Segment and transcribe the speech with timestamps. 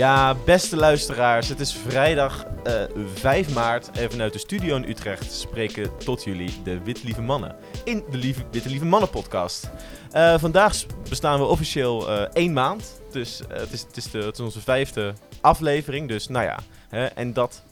[0.00, 2.82] Ja, beste luisteraars, het is vrijdag eh
[3.14, 7.56] 5 maart en vanuit de studio in Utrecht spreken tot jullie de Wit Lieve Mannen
[7.84, 9.70] in de Lieve, Witte Lieve Mannen podcast.
[10.10, 10.76] Eh, vandaag
[11.08, 14.60] bestaan we officieel eh één maand, dus het, is, het, is de, het is onze
[14.60, 16.58] vijfde aflevering, dus nou ja.
[16.88, 17.62] Hè, en dat,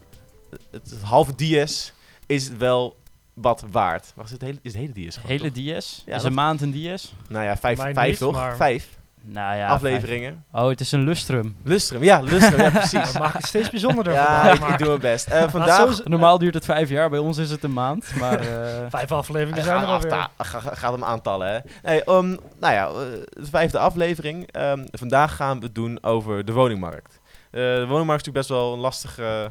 [0.50, 1.93] het, het halve dies
[2.26, 2.96] is wel
[3.35, 4.13] wat waard.
[4.14, 5.14] Wacht, is het hele, is het hele dies?
[5.17, 6.03] gewoon, Hele dies?
[6.07, 7.13] Ja, is dat- een maand een dies?
[7.29, 8.32] Nou ja, vijf, vijf niet, toch?
[8.32, 9.68] maar- Vijf Nou ja.
[9.68, 10.45] afleveringen.
[10.53, 10.64] vijf.
[10.64, 11.57] Oh, het is een lustrum.
[11.64, 13.13] Lustrum, ja, Lustrum, ja precies.
[13.13, 14.13] Dat maakt het steeds bijzonderder.
[14.13, 15.27] Ja, ik, doe mijn best.
[15.27, 18.14] Eh, vandaag zo- Normaal duurt het vijf jaar, bij ons is het een maand.
[18.18, 20.11] Maar eh, Vijf afleveringen zijn er alweer.
[20.39, 21.58] ga- gaat hem aantallen, hè.
[21.82, 22.94] Nee, um, nou ja, eh,
[23.31, 24.53] de vijfde aflevering.
[24.53, 27.21] Ehm, vandaag gaan we het doen over de woningmarkt.
[27.50, 29.44] Eh, de woningmarkt is natuurlijk best wel een lastig, eh,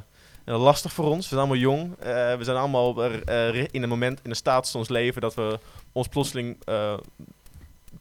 [0.46, 1.18] lastig voor ons.
[1.18, 1.96] We zijn allemaal jong.
[2.00, 3.04] Eh, we zijn allemaal
[3.72, 5.22] in een moment, in een status van ons leven...
[5.22, 5.60] dat we
[5.92, 6.94] ons plotseling eh,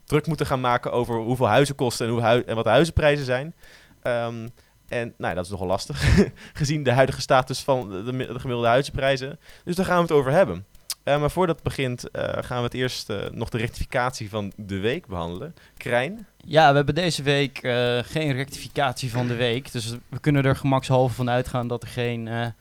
[0.06, 2.06] druk moeten gaan maken over hoeveel huizen kosten...
[2.06, 3.54] en, hoe en wat de huizenprijzen zijn.
[4.02, 4.48] Ehm,
[4.88, 6.04] en nou dat is nogal lastig,
[6.52, 9.38] gezien de huidige status van de, de, de gemiddelde huizenprijzen.
[9.64, 10.66] Dus daar gaan we het over hebben.
[11.06, 14.52] Eh, maar voordat het begint, eh, gaan we het eerst eh, nog de rectificatie van
[14.56, 15.54] de week behandelen.
[15.76, 16.26] Krijn.
[16.36, 17.58] ja, we hebben deze week
[18.06, 19.72] geen rectificatie van de week.
[19.72, 22.54] Dus we kunnen er gemakshalve van uitgaan dat er geen,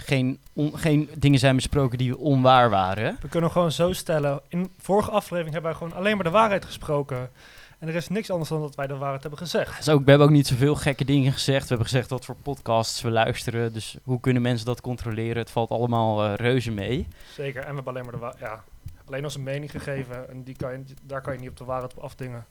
[0.00, 3.16] geen, on- geen dingen zijn besproken die onwaar waren.
[3.20, 4.40] We kunnen gewoon zo stellen.
[4.48, 7.30] In vorige aflevering hebben wij gewoon alleen maar de waarheid gesproken.
[7.78, 9.76] En er is niks anders dan dat wij de waarheid hebben gezegd.
[9.76, 11.62] Dus ook, we hebben ook niet zoveel gekke dingen gezegd.
[11.62, 13.72] We hebben gezegd wat voor podcasts we luisteren.
[13.72, 15.36] Dus hoe kunnen mensen dat controleren?
[15.36, 17.08] Het valt allemaal eh, reuze mee.
[17.34, 17.60] Zeker.
[17.62, 18.64] En we hebben alleen maar de ja,
[19.06, 20.28] alleen onze mening gegeven.
[20.30, 22.46] En die kan je, daar kan je niet op de waarheid op afdingen.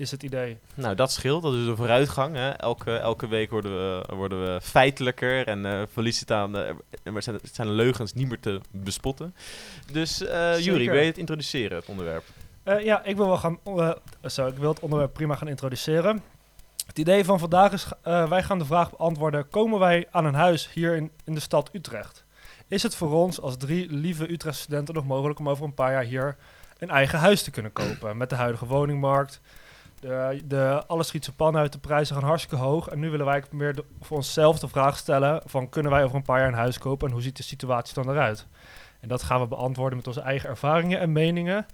[0.00, 0.58] Is het idee.
[0.74, 1.42] Nou, dat scheelt.
[1.42, 2.36] Dat is een vooruitgang.
[2.36, 2.50] Hè.
[2.50, 6.56] Elke, elke week worden we, worden we feitelijker en verliezen het aan...
[7.02, 9.34] en we zijn, zijn leugens niet meer te bespotten.
[9.92, 10.92] Dus uh, Zeker.
[10.92, 12.24] wil je het introduceren, het onderwerp?
[12.62, 13.58] Eh, ja, ik wil wel gaan.
[13.64, 13.90] eh,
[14.26, 16.22] zo, ik wil het onderwerp prima gaan introduceren.
[16.86, 20.72] Het idee van vandaag is: wij gaan de vraag beantwoorden: komen wij aan een huis
[20.72, 22.24] hier in, in de stad Utrecht?
[22.68, 25.92] Is het voor ons als drie lieve Utrecht studenten nog mogelijk om over een paar
[25.92, 26.36] jaar hier
[26.78, 28.16] een eigen huis te kunnen kopen?
[28.16, 29.40] Met de huidige woningmarkt.
[30.00, 32.88] De, de, alles schiet pan uit, de prijzen gaan hartstikke hoog.
[32.88, 36.16] En nu willen wij meer de- voor onszelf de vraag stellen: van kunnen wij over
[36.16, 38.46] een paar jaar een huis kopen en hoe ziet de situatie dan eruit?
[39.00, 41.66] En dat gaan we beantwoorden met onze eigen ervaringen en meningen.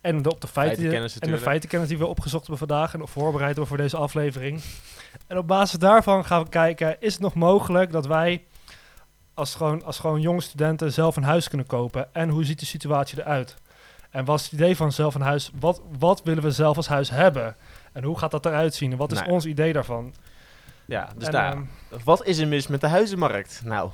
[0.00, 3.08] En de, op de feiten, Feitenkennis en de feitenkennis die we opgezocht hebben vandaag en
[3.08, 4.60] voorbereid hebben voor deze aflevering.
[5.26, 8.44] En op basis daarvan gaan we kijken, is het nog mogelijk dat wij
[9.34, 12.14] als gewoon, als gewoon jonge studenten zelf een huis kunnen kopen?
[12.14, 13.56] En hoe ziet de situatie eruit?
[14.16, 15.50] En wat is het idee van zelf een huis?
[15.60, 17.56] Wat, wat willen we zelf als huis hebben?
[17.92, 18.92] En hoe gaat dat eruit zien?
[18.92, 20.14] En wat is Nou, ons idee daarvan?
[20.84, 21.52] Ja, dus En, daar.
[21.52, 21.62] ehm,
[22.04, 23.60] Wat is er mis met de huizenmarkt?
[23.64, 23.90] Nou,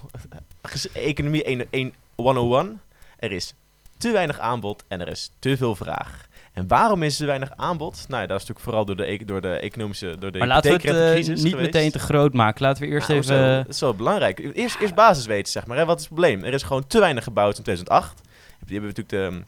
[0.92, 2.80] economie 1, 1, 101.
[3.18, 3.54] Er is
[3.98, 6.26] te weinig aanbod en er is te veel vraag.
[6.52, 8.04] En waarom is er weinig aanbod?
[8.08, 10.46] Nou, ja, dat is natuurlijk vooral door de, e- door de economische, door de Maar
[10.48, 11.56] laten we het eh, niet geweest.
[11.56, 12.62] meteen te groot maken.
[12.62, 13.36] Laten we eerst Nou, even...
[13.36, 14.38] Zo, dat is wel belangrijk.
[14.54, 15.76] Eerst, eerst basis weten, zeg maar.
[15.76, 15.84] Hè.
[15.84, 16.44] Wat is het probleem?
[16.44, 18.20] Er is gewoon te weinig gebouwd in 2008.
[18.66, 19.44] Die hebben we natuurlijk de,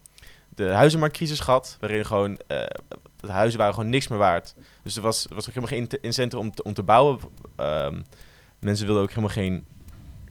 [0.54, 2.62] de huizenmarktcrisis gehad, waarin gewoon eh,
[3.20, 4.54] de huizen waren gewoon niks meer waard.
[4.82, 7.18] Dus er was, was ook helemaal geen in- incentive om te, om te bouwen.
[7.56, 8.00] Ehm,
[8.58, 9.64] mensen wilden ook helemaal geen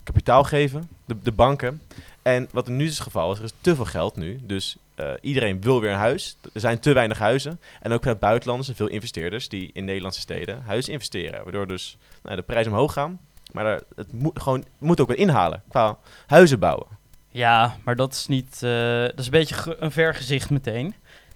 [0.03, 1.81] kapitaal geven, de, de banken.
[2.21, 4.39] En wat er nu is het geval is, er is te veel geld nu.
[4.43, 6.37] Dus eh, iedereen wil weer een huis.
[6.53, 7.59] Er zijn te weinig huizen.
[7.81, 11.43] En ook vanuit buitenlanders en veel investeerders die in Nederlandse steden huizen investeren.
[11.43, 13.19] Waardoor dus nou, de prijzen omhoog gaan.
[13.51, 15.97] Maar het moet, gewoon, moet ook weer inhalen qua
[16.27, 16.87] huizen bouwen.
[17.33, 18.63] Ja, maar dat is niet.
[18.63, 20.93] eh, dat is een beetje een vergezicht meteen.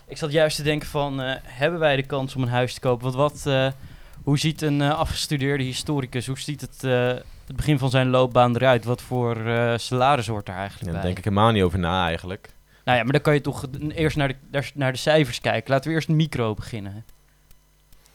[0.07, 2.79] Ik zat juist te denken van, eh, hebben wij de kans om een huis te
[2.79, 3.03] kopen?
[3.03, 3.67] Want wat, eh,
[4.23, 6.81] hoe ziet een afgestudeerde historicus, hoe ziet het,
[7.47, 8.85] het begin van zijn loopbaan eruit?
[8.85, 9.37] Wat voor
[9.79, 11.05] salaris hoort er Ja, eigenlijk daar bij?
[11.05, 12.49] denk ik helemaal niet over na eigenlijk.
[12.85, 15.71] Nou ja, maar dan kan je toch eerst naar de, naar- naar de cijfers kijken.
[15.71, 17.05] Laten we eerst micro beginnen.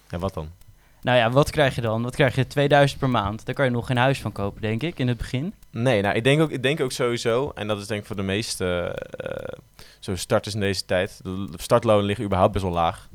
[0.09, 0.50] Ja, wat dan?
[1.03, 2.03] Nou ja, wat krijg je dan?
[2.03, 2.47] Wat krijg je?
[2.47, 3.47] 2000 per maand.
[3.47, 5.55] Daar kan je nog geen huis van kopen, denk ik, in het begin.
[5.71, 8.17] Nee, nou, ik denk, ook, ik denk ook sowieso, en dat is denk ik voor
[8.17, 9.59] de meeste eh,
[10.00, 13.09] zo starters in deze tijd, de startlonen liggen überhaupt best wel laag.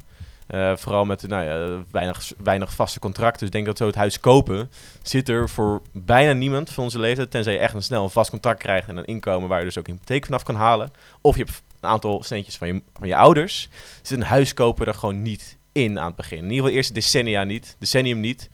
[0.47, 3.39] Eh, vooral met nou ja, weinig, weinig vaste contracten.
[3.39, 4.71] Dus ik denk dat zo het huis kopen
[5.01, 7.31] zit er voor bijna niemand van onze leeftijd.
[7.31, 9.77] Tenzij je echt een snel een vast contract krijgt en een inkomen waar je dus
[9.77, 10.91] ook een hypotheek vanaf kan halen.
[11.21, 13.69] Of je hebt een aantal centjes van je, van je ouders.
[14.01, 16.37] Zit een huis kopen er gewoon niet in aan het begin.
[16.37, 18.49] In ieder geval eerste decennia niet, decennium niet.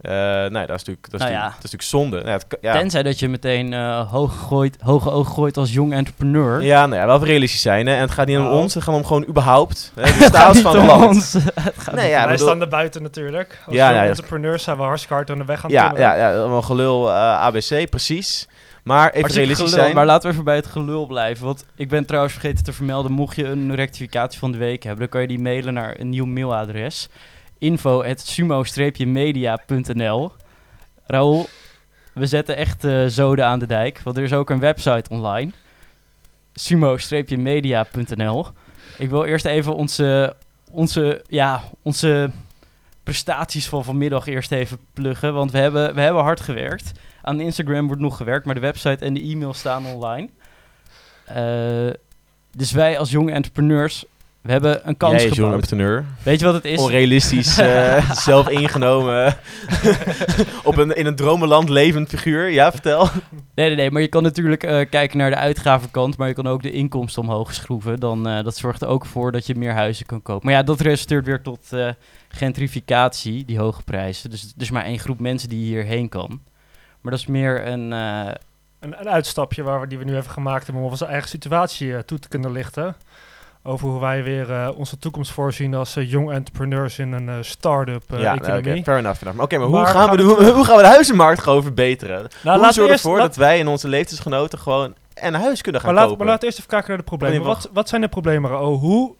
[0.00, 1.36] Eh nou ja, dat is natuurlijk, dat is Nou ja.
[1.38, 2.16] natuurlijk, dat is natuurlijk zonde.
[2.16, 2.72] Nou ja, het ja.
[2.78, 6.62] Tenzij dat je meteen eh, hoog gooit, hoge ogen gooit als jong entrepreneur.
[6.62, 7.86] Ja, nou ja, wel realistisch zijn.
[7.86, 7.94] Hè.
[7.94, 8.56] En het gaat niet om Nou.
[8.56, 9.92] ons, het gaat om gewoon überhaupt.
[9.94, 11.04] Hè, de niet van het om land.
[11.14, 11.32] ons.
[11.54, 13.58] Het gaat Nee, ja, wij bedoel- staan er buiten natuurlijk.
[13.66, 16.14] Als Ja, nou entrepreneurs zijn we hartstikke hard aan de weg aan het Ja, ja,
[16.16, 18.48] ja, allemaal gelul eh, ABC, precies.
[18.86, 19.94] Maar even realistisch gelul, zijn.
[19.94, 21.44] Maar laten we even bij het gelul blijven.
[21.44, 25.00] Want ik ben trouwens vergeten te vermelden, mocht je een rectificatie van de week hebben,
[25.00, 27.08] dan kan je die mailen naar een nieuw mailadres.
[27.58, 30.32] info at sumo-media.nl.
[31.06, 31.48] Raoul,
[32.12, 35.50] we zetten echt eh, zoden aan de dijk, want er is ook een website online.
[36.54, 38.46] sumo-media.nl.
[38.98, 40.36] Ik wil eerst even onze,
[40.70, 42.30] onze, ja, onze
[43.02, 46.92] prestaties van vanmiddag eerst even pluggen, want we hebben, we hebben hard gewerkt.
[47.26, 50.28] Aan Instagram wordt nog gewerkt, maar de website en de e-mail staan online.
[51.24, 51.94] Eh,
[52.50, 54.04] dus wij als jonge entrepreneurs,
[54.40, 56.04] we hebben een kans Jij is entrepreneur.
[56.22, 56.78] Weet je wat het is?
[56.78, 59.36] Onrealistisch, eh, zelf ingenomen.
[60.64, 62.50] op een, in een dromenland levend figuur.
[62.50, 63.08] Ja, vertel.
[63.54, 66.46] Nee, nee, nee, maar je kan natuurlijk eh, kijken naar de uitgavenkant, maar je kan
[66.46, 68.00] ook de inkomsten omhoog schroeven.
[68.00, 70.46] Dan, dat zorgt er ook voor dat je meer huizen kan kopen.
[70.46, 71.68] Maar ja, dat resulteert weer tot
[72.28, 74.30] gentrificatie, die hoge prijzen.
[74.30, 76.40] Dus is maar één groep mensen die hierheen kan.
[77.06, 77.92] Maar dat is meer een...
[77.92, 78.34] eh,
[78.80, 81.94] Een, een uitstapje waar we, die we nu even gemaakt hebben om onze eigen situatie
[81.94, 82.96] eh, toe te kunnen lichten.
[83.62, 88.02] Over hoe wij weer eh, onze toekomst voorzien als jong entrepreneurs in een eh, start-up
[88.12, 88.82] eh, ja, oké, economie.
[88.84, 89.18] fair enough.
[89.18, 89.40] fair enough.
[89.44, 91.62] Oké, maar, hoe, Maar gaan gaan we de, hoe, hoe gaan we de huizenmarkt gewoon
[91.62, 92.16] verbeteren?
[92.16, 94.94] Nou, hoe laten we zorgen we eerst- ervoor laat- dat wij en onze leeftijdsgenoten gewoon
[95.14, 96.24] een huis kunnen gaan maar, laat, kopen?
[96.26, 97.40] maar laten we eerst even kijken naar de problemen.
[97.40, 98.74] Oh, wat, wat zijn de problemen, Rao?
[98.78, 99.14] Hoe,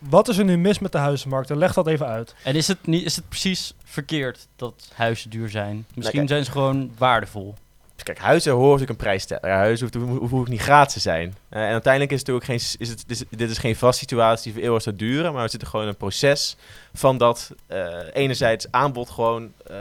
[0.00, 1.50] wat is er nu mis met de huizenmarkt?
[1.50, 2.34] En leg dat even uit.
[2.44, 5.86] en is het, niet, is het precies verkeerd dat huizen duur zijn?
[5.94, 7.54] Misschien zijn ze gewoon waardevol.
[8.02, 9.48] Kijk, huizen horen natuurlijk een prijs stellen.
[9.48, 11.36] Ja, huizen hoeft, hoeft, hoeft niet gratis te zijn.
[11.48, 13.98] Eh, en uiteindelijk is het natuurlijk ook geen, is het, is, dit is geen vast
[13.98, 16.56] situatie die voor eeuwig zou duren, maar we zitten gewoon in een proces
[16.94, 19.76] van dat eh, enerzijds aanbod gewoon eh,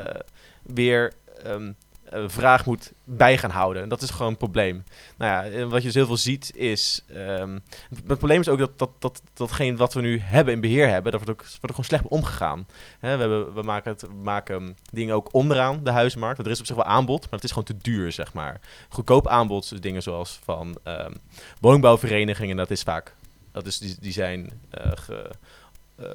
[0.61, 1.13] weer
[1.43, 1.71] ehm,
[2.09, 3.83] eh, vraag moet bij gaan houden.
[3.83, 4.83] En dat is gewoon een probleem.
[5.17, 7.03] Nou ja, en wat je dus heel veel ziet is...
[7.13, 7.59] ehm,
[7.89, 11.11] het probleem is ook dat, dat, dat datgene wat we nu hebben in beheer hebben,
[11.11, 12.67] daar wordt ook, wordt ook gewoon slecht omgegaan.
[12.99, 16.39] We, hebben, we maken, het, we maken dingen ook onderaan de huismarkt.
[16.39, 18.59] Er is op zich wel aanbod, maar het is gewoon te duur, zeg maar.
[18.89, 21.13] Goedkoop aanbod, dingen zoals van ehm,
[21.59, 23.15] woningbouwverenigingen, dat is vaak...
[23.51, 24.51] Dat is, die, zijn...
[24.69, 25.31] eh, ge-
[25.95, 26.05] eh,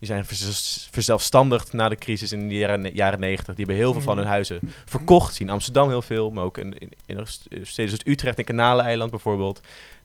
[0.00, 3.54] die zijn verz- verzelfstandigd na de crisis in de jaren, jaren 90.
[3.54, 5.34] Die hebben heel veel van hun huizen verkocht.
[5.34, 9.10] Zien in Amsterdam heel veel, maar ook in, in, in steden zoals Utrecht en Kanaleiland
[9.10, 9.60] bijvoorbeeld.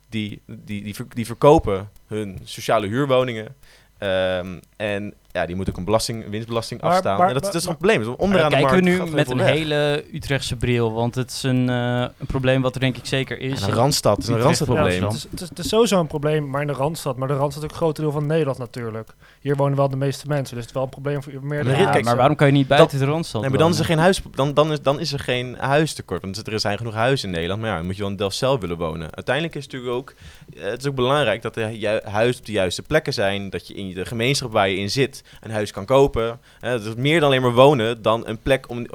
[0.09, 3.56] Die, die, die verkopen hun sociale huurwoningen.
[3.97, 7.17] Ehm, en ja, die moeten ook een belasting, winstbelasting Maar- afstaan.
[7.17, 8.03] maar- en dat, is- dat is maar- een probleem.
[8.03, 9.47] Dus onderaan de kijken markt we nu met een weg.
[9.49, 13.39] hele Utrechtse bril, want het is een, eh, een probleem wat er denk ik zeker
[13.39, 13.61] is.
[13.61, 15.01] En een randstad, het is een randstadprobleem.
[15.01, 17.17] Ja, het, is, het, is, het is sowieso een probleem, maar in de Randstad.
[17.17, 19.09] Maar de Randstad is ook een groot deel van Nederland natuurlijk.
[19.41, 21.79] Hier wonen wel de meeste mensen, dus het is wel een probleem voor meer Maar
[21.79, 23.85] Ja, kijk, maar waarom kan je niet buiten de Randstad Nee, maar dan is, er
[23.85, 26.21] geen huis, dan, dan, is, dan is er geen huistekort.
[26.21, 27.61] Want er zijn genoeg huizen in Nederland.
[27.61, 29.15] Maar ja, dan moet je wel in Delfzijl willen wonen.
[29.15, 30.13] Uiteindelijk is het natuurlijk ook,
[30.57, 33.49] eh, het is ook belangrijk dat de huizen op de juiste plekken zijn.
[33.49, 36.39] Dat je in de gemeenschap waar je in zit een huis kan kopen.
[36.60, 38.88] Eh, het is meer dan alleen maar wonen dan een plek om,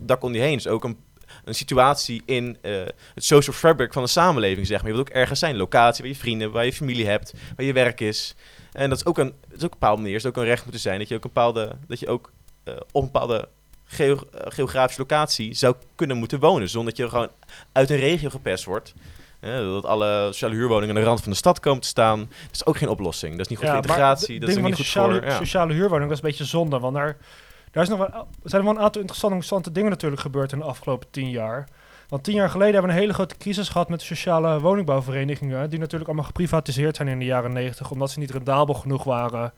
[0.00, 0.56] dak je heen.
[0.56, 0.98] Dus ook een,
[1.44, 2.72] een situatie in eh,
[3.14, 4.90] het social fabric van de samenleving, zeg maar.
[4.90, 5.56] Je wilt ook ergens zijn.
[5.56, 8.34] Locatie waar je vrienden, waar je familie hebt, waar je werk is.
[8.72, 10.62] En dat is ook een, dat is ook een bepaalde manier is ook een recht
[10.62, 10.98] moeten zijn.
[10.98, 12.32] Dat je ook een bepaalde, dat je ook
[12.64, 13.48] eh, op een bepaalde
[13.96, 16.68] eh, geografische locatie zou kunnen moeten wonen.
[16.68, 17.30] Zonder dat je gewoon
[17.72, 18.94] uit een regio gepest wordt.
[19.40, 22.18] Dat alle sociale huurwoningen aan de rand van de stad komen te staan.
[22.18, 23.32] Dat is ook geen oplossing.
[23.32, 24.40] Dat is niet goed voor integratie.
[24.40, 25.24] Dat is niet goed sociale, voor...
[25.24, 25.36] Ja.
[25.36, 26.78] sociale huurwoning, dat is een beetje zonde.
[26.78, 27.16] Want daar,
[27.70, 28.08] daar is nog wel,
[28.42, 31.68] er zijn wel een aantal interessante, interessante dingen natuurlijk gebeurd in de afgelopen tien jaar.
[32.08, 35.70] Want tien jaar geleden hebben we een hele grote crisis gehad met de sociale woningbouwverenigingen.
[35.70, 37.90] Die natuurlijk allemaal geprivatiseerd zijn in de jaren negentig.
[37.90, 39.52] Omdat ze niet rendabel genoeg waren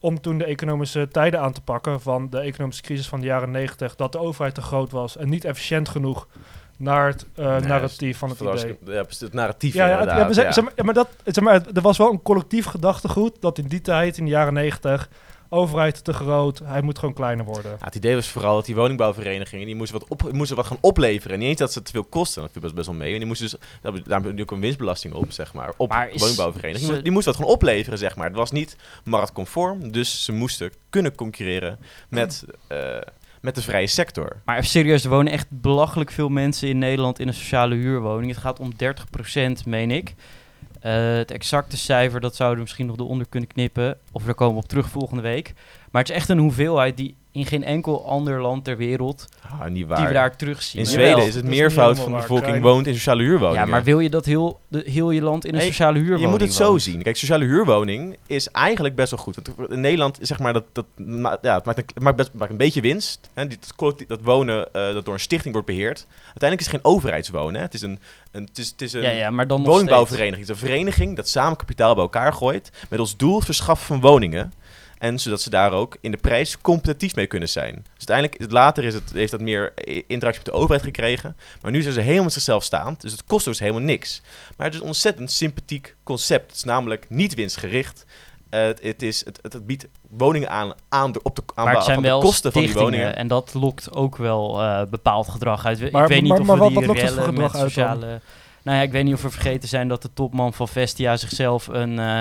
[0.00, 3.50] om toen de economische tijden aan te pakken van de economische crisis van de jaren
[3.50, 3.96] negentig.
[3.96, 6.26] Dat de overheid te groot was en niet efficiënt genoeg
[6.82, 8.76] naar het eh, Nee, narratief van het idee.
[8.84, 10.24] Ja, precies, het narratief Ja, ja, het- ja, inderdaad.
[10.24, 10.52] maar, zeg, ja.
[10.52, 13.66] zeg maar, ja, maar dat, zeg maar, er was wel een collectief gedachtegoed dat in
[13.66, 15.08] die tijd, in de jaren negentig,
[15.48, 17.70] overheid te groot, hij moet gewoon kleiner worden.
[17.78, 20.78] Ja, het idee was vooral dat die woningbouwverenigingen die moesten, wat op, moesten wat gaan
[20.80, 21.38] opleveren.
[21.38, 23.12] Niet eens dat ze te veel kosten, dat viel best, best wel mee.
[23.12, 23.50] En die moesten
[23.82, 26.94] dus, daar we nu ook een winstbelasting op, zeg maar, op Maar woningbouwverenigingen.
[26.96, 28.26] ze- Die moesten wat gaan opleveren, zeg maar.
[28.26, 32.96] Het was niet marktconform, dus ze moesten kunnen concurreren met, eh,
[33.42, 34.36] met de vrije sector.
[34.44, 38.32] Maar even serieus, er wonen echt belachelijk veel mensen in Nederland in een sociale huurwoning.
[38.32, 40.14] Het gaat om 30%, meen ik.
[40.80, 43.98] Eh, het exacte cijfer, dat zouden we misschien nog eronder kunnen knippen.
[44.12, 45.52] Of daar komen we op terug volgende week.
[45.90, 49.64] Maar het is echt een hoeveelheid die in geen enkel ander land ter wereld, Ah,
[49.64, 50.06] niet die waar.
[50.06, 50.80] we daar terugzien.
[50.84, 51.06] in Jawel.
[51.06, 52.60] Zweden is het meervoud van de bevolking waar.
[52.60, 53.64] woont in sociale huurwoningen.
[53.64, 56.24] Ja, maar wil je dat heel, de, heel je land in een Nee, sociale huurwoning
[56.24, 57.02] Je moet het zo zien.
[57.02, 59.34] Kijk, sociale huurwoning is eigenlijk best wel goed.
[59.34, 62.30] Want in Nederland, zeg maar, dat, dat, ma- ja, het maakt, een, het maakt, best,
[62.32, 63.30] maakt een beetje winst.
[63.34, 63.46] Hè.
[63.46, 66.06] Die- Dat, dat wonen eh, dat door een stichting wordt beheerd.
[66.24, 67.54] Uiteindelijk is het geen overheidswonen.
[67.54, 67.60] Hè.
[67.60, 67.98] Het is een,
[68.30, 70.46] een, het is, het is een Ja, ja, maar dan woningbouwvereniging.
[70.46, 72.70] Het is een vereniging dat samen kapitaal bij elkaar gooit.
[72.90, 74.52] Met als doel het verschaffen van woningen.
[75.02, 77.74] En zodat ze daar ook in de prijs competitief mee kunnen zijn.
[77.74, 79.72] Dus uiteindelijk, later is het, heeft dat meer
[80.06, 81.36] interactie met de overheid gekregen.
[81.62, 83.00] Maar nu zijn ze helemaal zichzelf staand.
[83.00, 84.22] Dus het kost dus helemaal niks.
[84.56, 86.46] Maar het is een ontzettend sympathiek concept.
[86.46, 88.06] Het is namelijk niet winstgericht.
[88.50, 91.64] Eh, het, het, is, het, het, het biedt woningen aan, aan de, op de, aan
[91.64, 93.16] Maar het zijn van de wel kosten van die woningen.
[93.16, 95.80] en dat lokt ook wel eh, bepaald gedrag uit.
[95.80, 98.20] Ik Maar- weet niet maar- of maar we die wat rellen gedrag met uit sociale...
[98.64, 101.66] Nou ja, ik weet niet of we vergeten zijn dat de topman van Vestia zichzelf
[101.66, 102.20] een, eh,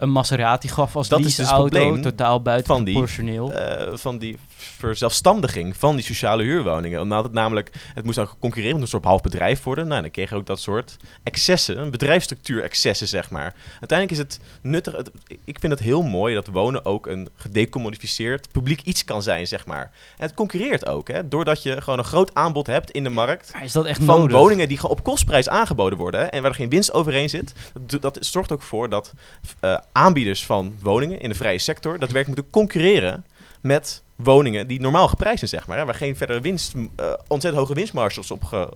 [0.00, 1.78] een Maserati gaf als Dat is dus het leaseauto.
[1.78, 7.00] probleem totaal buiten van die, eh, van die verzelfstandiging van die sociale huurwoningen.
[7.00, 9.88] Omdat het namelijk, het moest dan concurreren met een soort half bedrijf worden.
[9.88, 13.54] Nou, dan kreeg je ook dat soort excessen, een bedrijfsstructuur excessen, zeg maar.
[13.80, 15.10] Uiteindelijk is het nuttig, het-
[15.44, 19.66] ik vind het heel mooi dat wonen ook een gedecommodificeerd publiek iets kan zijn, zeg
[19.66, 19.82] maar.
[20.16, 23.52] En het concurreert ook, hè, doordat je gewoon een groot aanbod hebt in de markt.
[23.52, 24.36] Maar is dat echt Van nodig?
[24.36, 27.52] woningen die op kostprijs aangeboden worden hè, en waar er geen winst overheen zit.
[27.80, 29.12] Dat, dat zorgt ook voor dat
[29.60, 33.24] eh, aanbieders van woningen in de vrije sector daadwerkelijk moeten concurreren
[33.60, 35.78] met woningen die normaal geprijsd zijn, zeg maar.
[35.78, 38.68] Hè, waar geen verdere winst, eh, ontzettend hoge winstmarges op, ge-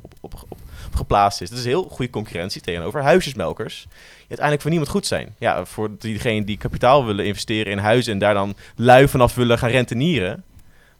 [0.95, 1.49] geplaatst is.
[1.51, 3.81] Dat is heel goede concurrentie tegenover huisjesmelkers.
[3.89, 5.35] Die uiteindelijk voor niemand goed zijn.
[5.39, 9.59] Ja, voor diegenen die kapitaal willen investeren in huizen en daar dan lui vanaf willen
[9.59, 10.45] gaan rentenieren.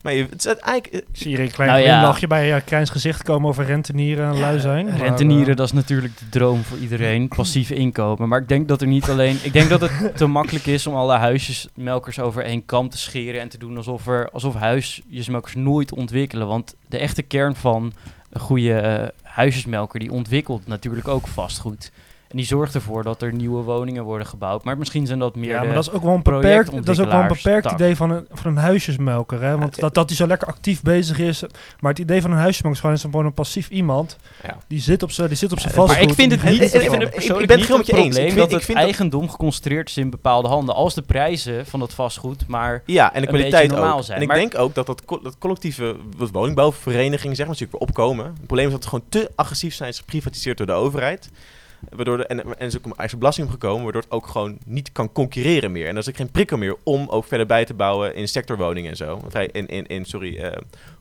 [0.05, 1.91] Maar je, het is eigenlijk, eh, Ik zie hier een klein Nou ja.
[1.91, 4.87] glimlachje bij uh, Kleins gezicht komen over rentenieren en lui zijn.
[4.87, 7.29] maar, Rentenieren, eh, dat is natuurlijk de droom voor iedereen.
[7.29, 8.29] Passief inkomen.
[8.29, 9.39] Maar ik denk dat er niet alleen.
[9.43, 13.41] Ik denk dat het te makkelijk is om alle huisjesmelkers over één kam te scheren.
[13.41, 16.47] En te doen alsof, er, alsof huisjesmelkers nooit ontwikkelen.
[16.47, 17.93] Want de echte kern van
[18.31, 20.01] een goede eh, huisjesmelker.
[20.01, 21.91] die ontwikkelt natuurlijk ook vastgoed.
[22.35, 24.65] En die zorgt ervoor dat er nieuwe woningen worden gebouwd.
[24.65, 25.49] Maar misschien zijn dat meer.
[25.51, 27.97] ja, maar dat is ook wel een beperkt, dat is ook wel een beperkt idee
[27.97, 29.43] van een, van een huisjesmelker.
[29.43, 29.59] Hè?
[29.59, 31.43] Want Ja, dat, dat hij zo lekker actief bezig is.
[31.81, 34.17] Maar het idee van een huisjesmelker is gewoon, is gewoon een passief iemand.
[34.43, 34.57] Ja.
[34.67, 36.01] Die zit op zijn die zit op zijn Ja, vastgoed.
[36.01, 37.93] Maar ik vind het niet, ik vind ik- het ik ben het niet met je
[37.93, 38.09] eens.
[38.09, 40.75] probleem Ik vind- dat ik het dat- eigendom geconcentreerd is in bepaalde handen.
[40.75, 44.05] Als de prijzen van dat vastgoed maar Ja, en de kwaliteit normaal ook.
[44.05, 44.17] zijn.
[44.17, 47.73] En ik Maar- denk ook dat dat, co- dat collectieve wat woningbouwverenigingen zeg maar, natuurlijk
[47.79, 48.25] weer opkomen.
[48.25, 51.31] Het probleem is dat het gewoon te agressief zijn, is geprivatiseerd door de overheid.
[51.91, 54.93] Waardoor de, en, en er is ook een belasting gekomen, waardoor het ook gewoon niet
[54.93, 55.87] kan concurreren meer.
[55.87, 58.91] En er is ook geen prikkel meer om ook verder bij te bouwen in sectorwoningen
[58.91, 59.21] en zo.
[59.53, 60.57] In, in, in sorry, eh,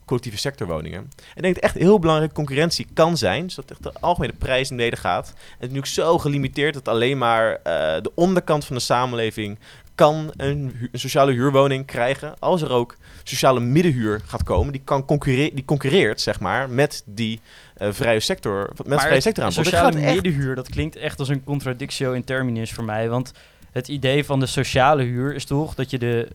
[0.05, 0.99] collectieve sectorwoningen.
[0.99, 4.69] En ik denk dat echt heel belangrijke concurrentie kan zijn, zodat echt de algemene prijs
[4.69, 5.27] naar beneden gaat.
[5.27, 9.59] En het is natuurlijk zo gelimiteerd dat alleen maar eh, de onderkant van de samenleving
[9.95, 12.39] kan een, een sociale huurwoning krijgen.
[12.39, 17.39] Als er ook sociale middenhuur gaat komen, die, kan die concurreert zeg maar, met die
[17.75, 21.29] eh, vrije sector, met het vrije sector ga sociale echt- middenhuur, dat klinkt echt als
[21.29, 23.09] een contradictio in terminis voor mij.
[23.09, 23.31] Want
[23.71, 26.27] het idee van de sociale huur is toch dat je de,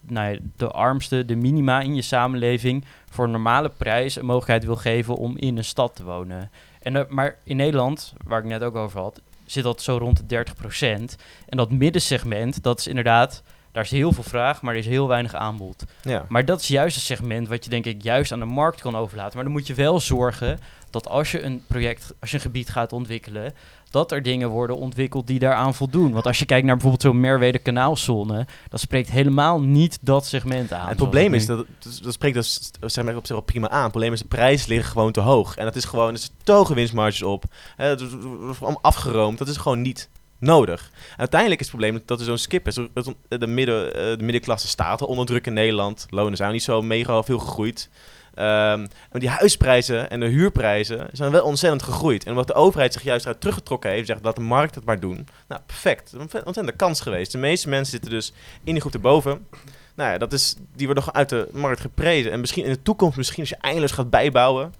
[0.00, 2.84] nou ja, de armste, de minima in je samenleving...
[3.10, 6.50] voor een normale prijs een mogelijkheid wil geven om in een stad te wonen.
[6.82, 10.44] En, maar in Nederland, waar ik net ook over had, zit dat zo rond de
[10.46, 11.14] 30%
[11.46, 13.42] En dat middensegment, dat is inderdaad...
[13.74, 15.84] Daar is heel veel vraag, maar er is heel weinig aanbod.
[16.02, 16.24] Ja.
[16.28, 18.96] Maar dat is juist een segment wat je denk ik juist aan de markt kan
[18.96, 19.34] overlaten.
[19.34, 20.58] Maar dan moet je wel zorgen
[20.90, 23.54] dat als je een project, als je een gebied gaat ontwikkelen,
[23.90, 26.12] dat er dingen worden ontwikkeld die daaraan voldoen.
[26.12, 30.72] Want als je kijkt naar bijvoorbeeld zo'n Merwede kanaalzone, dat spreekt helemaal niet dat segment
[30.72, 30.88] aan.
[30.88, 33.82] het probleem is, dat, dat, dat spreekt dus, zeg maar op zich wel prima aan.
[33.82, 35.56] Het probleem is, de prijzen liggen gewoon te hoog.
[35.56, 37.44] En dat is gewoon, er hoge winstmarges op.
[37.76, 39.38] Het wordt allemaal afgeroomd.
[39.38, 40.08] Dat is gewoon niet
[40.44, 40.90] nodig.
[41.12, 42.74] En uiteindelijk is het probleem dat er zo'n skip is.
[43.28, 46.06] De, midden, eh, de middenklasse staat onder druk in Nederland.
[46.10, 47.88] Lonen zijn niet zo mega veel gegroeid.
[48.34, 52.24] Ehm, maar die huisprijzen en de huurprijzen zijn wel ontzettend gegroeid.
[52.24, 55.00] En omdat de overheid zich juist eruit teruggetrokken heeft, zegt dat de markt het maar
[55.00, 55.28] doen.
[55.48, 56.12] Nou, perfect.
[56.12, 57.32] Een ontzettende kans geweest.
[57.32, 58.32] De meeste mensen zitten dus
[58.64, 59.46] in die groep erboven.
[59.94, 62.32] Nou ja, dat is, die worden nog uit de markt geprezen.
[62.32, 64.74] En misschien in de toekomst, misschien als je eindeloos gaat bijbouwen.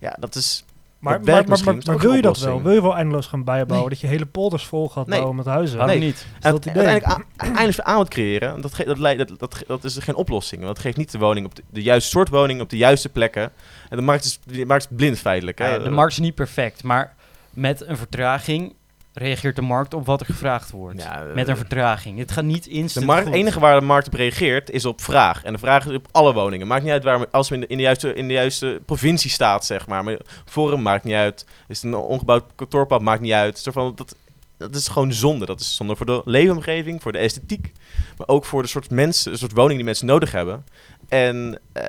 [0.00, 0.64] Ja, dat is...
[1.04, 2.62] Maar, dat maar, maar, Dat wil je dat wel?
[2.62, 3.78] Wil je wel eindeloos gaan bijbouwen?
[3.88, 3.88] Nee.
[3.88, 5.14] Dat je hele polders vol gaat Nee.
[5.16, 5.78] bouwen met huizen?
[5.78, 6.06] Waarom Nee.
[6.06, 6.16] niet?
[6.16, 6.86] Is dat het idee?
[6.86, 10.62] Uiteindelijk eindelijk aanbod creëren, dat, dat, leidt- dat, dat, dat is geen oplossing.
[10.62, 13.08] Want dat geeft niet de woning op de, de juiste soort woning op de juiste
[13.08, 13.42] plekken.
[13.88, 15.58] En de markt is, de markt is blind feitelijk.
[15.58, 15.68] Hè?
[15.68, 17.14] Ja, de markt is niet perfect, maar
[17.50, 18.74] met een vertraging
[19.14, 21.02] reageert de markt op wat er gevraagd wordt.
[21.02, 22.18] Ja, eh, met een vertraging.
[22.18, 25.44] Het gaat niet De instant het enige waar de markt op reageert is op vraag.
[25.44, 26.66] En de vraag is op alle woningen.
[26.66, 29.30] Maakt niet uit waar, als we in de, in de, juiste, in de juiste provincie
[29.30, 30.04] staat, zeg maar.
[30.04, 31.46] maar Forum maakt niet uit.
[31.68, 33.66] Is het een ongebouwd kantoorpand, maakt niet uit.
[33.72, 34.16] Van, dat,
[34.56, 35.46] dat is gewoon zonde.
[35.46, 37.72] Dat is zonde voor de leefomgeving, voor de esthetiek.
[38.16, 40.64] Maar ook voor de soort mensen, de soort woningen die mensen nodig hebben.
[41.08, 41.82] En, eh,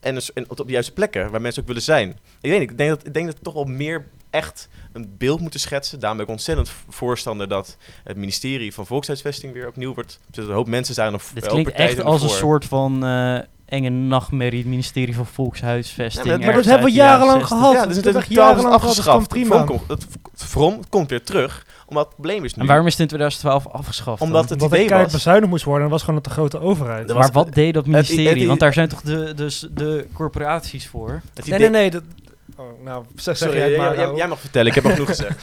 [0.00, 0.18] en,
[0.48, 2.08] op de juiste plekken waar mensen ook willen zijn.
[2.40, 5.14] Ik weet niet, ik denk dat, ik denk dat we toch wel meer echt een
[5.18, 5.98] beeld moeten schetsen.
[6.00, 10.12] Daarom ben ik ontzettend voorstander dat het ministerie van Volkshuisvesting weer opnieuw wordt.
[10.12, 13.04] Er zitten een hoop mensen zijn of Dit wel klinkt echt als een soort van
[13.04, 16.26] eh, enge nachtmerrie, het ministerie van Volkshuisvesting.
[16.26, 17.48] Ja, maar- dat hebben we de jarenlang 60.
[17.58, 17.72] gehad.
[17.72, 19.28] Ja, dat dus is jarenlang gehad, dat is afgeschaft.
[19.28, 19.66] prima.
[19.88, 22.60] Het, Vrom komt weer terug, omdat het probleem is nu.
[22.62, 24.18] En waarom is het in 2012 afgeschaft?
[24.18, 24.28] dan?
[24.28, 25.12] Omdat het Omdat idee was...
[25.12, 27.10] bezuinigd moest worden, en dat was gewoon een te grote overheid.
[27.10, 28.38] Er maar wat deed dat het- ministerie?
[28.38, 31.22] het- Want daar zijn toch de, de, de corporaties voor?
[31.34, 31.90] Het Nee, idee- nee, nee.
[31.90, 32.02] Dat,
[32.62, 33.94] oh, nou, zeg, Sorry, jij maar.
[33.96, 34.16] jij- nou.
[34.16, 35.42] jij mag vertellen, ik heb al genoeg gezegd.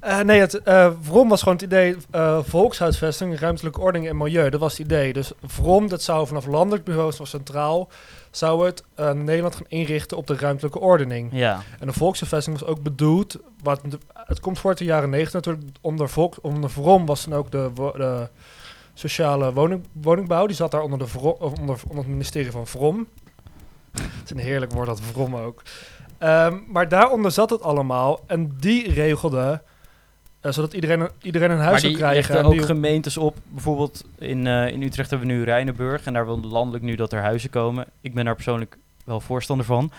[0.00, 4.50] Eh, nee, het, eh Vrom was gewoon het idee, eh, volkshuisvesting, ruimtelijke ordening en milieu.
[4.50, 5.12] Dat was het idee.
[5.12, 7.88] Dus Vrom, dat zou vanaf landelijk bureau, zoals centraal,
[8.30, 11.28] zou het eh, Nederland gaan inrichten op de ruimtelijke ordening.
[11.32, 13.80] Ja, En de volkshuisvesting was ook bedoeld, wat,
[14.14, 17.50] het komt voor uit de jaren negentig natuurlijk, onder, volk, onder Vrom was dan ook
[17.50, 18.28] de, de
[18.94, 20.46] sociale woning, woningbouw.
[20.46, 23.06] Die zat daar onder, de Vro- of onder, onder het ministerie van Vrom.
[23.92, 25.62] Het is een heerlijk woord, dat Vrom ook.
[26.22, 29.62] Ehm, maar daaronder zat het allemaal en die regelde,
[30.40, 32.38] eh, zodat iedereen, een- iedereen een huis maar zou krijgen.
[32.38, 33.36] en ook die- gemeentes op.
[33.48, 36.04] Bijvoorbeeld in, eh, in Utrecht hebben we nu Rijnenburg.
[36.04, 37.86] En daar wil landelijk nu dat er huizen komen.
[38.00, 39.90] Ik ben daar persoonlijk wel voorstander van.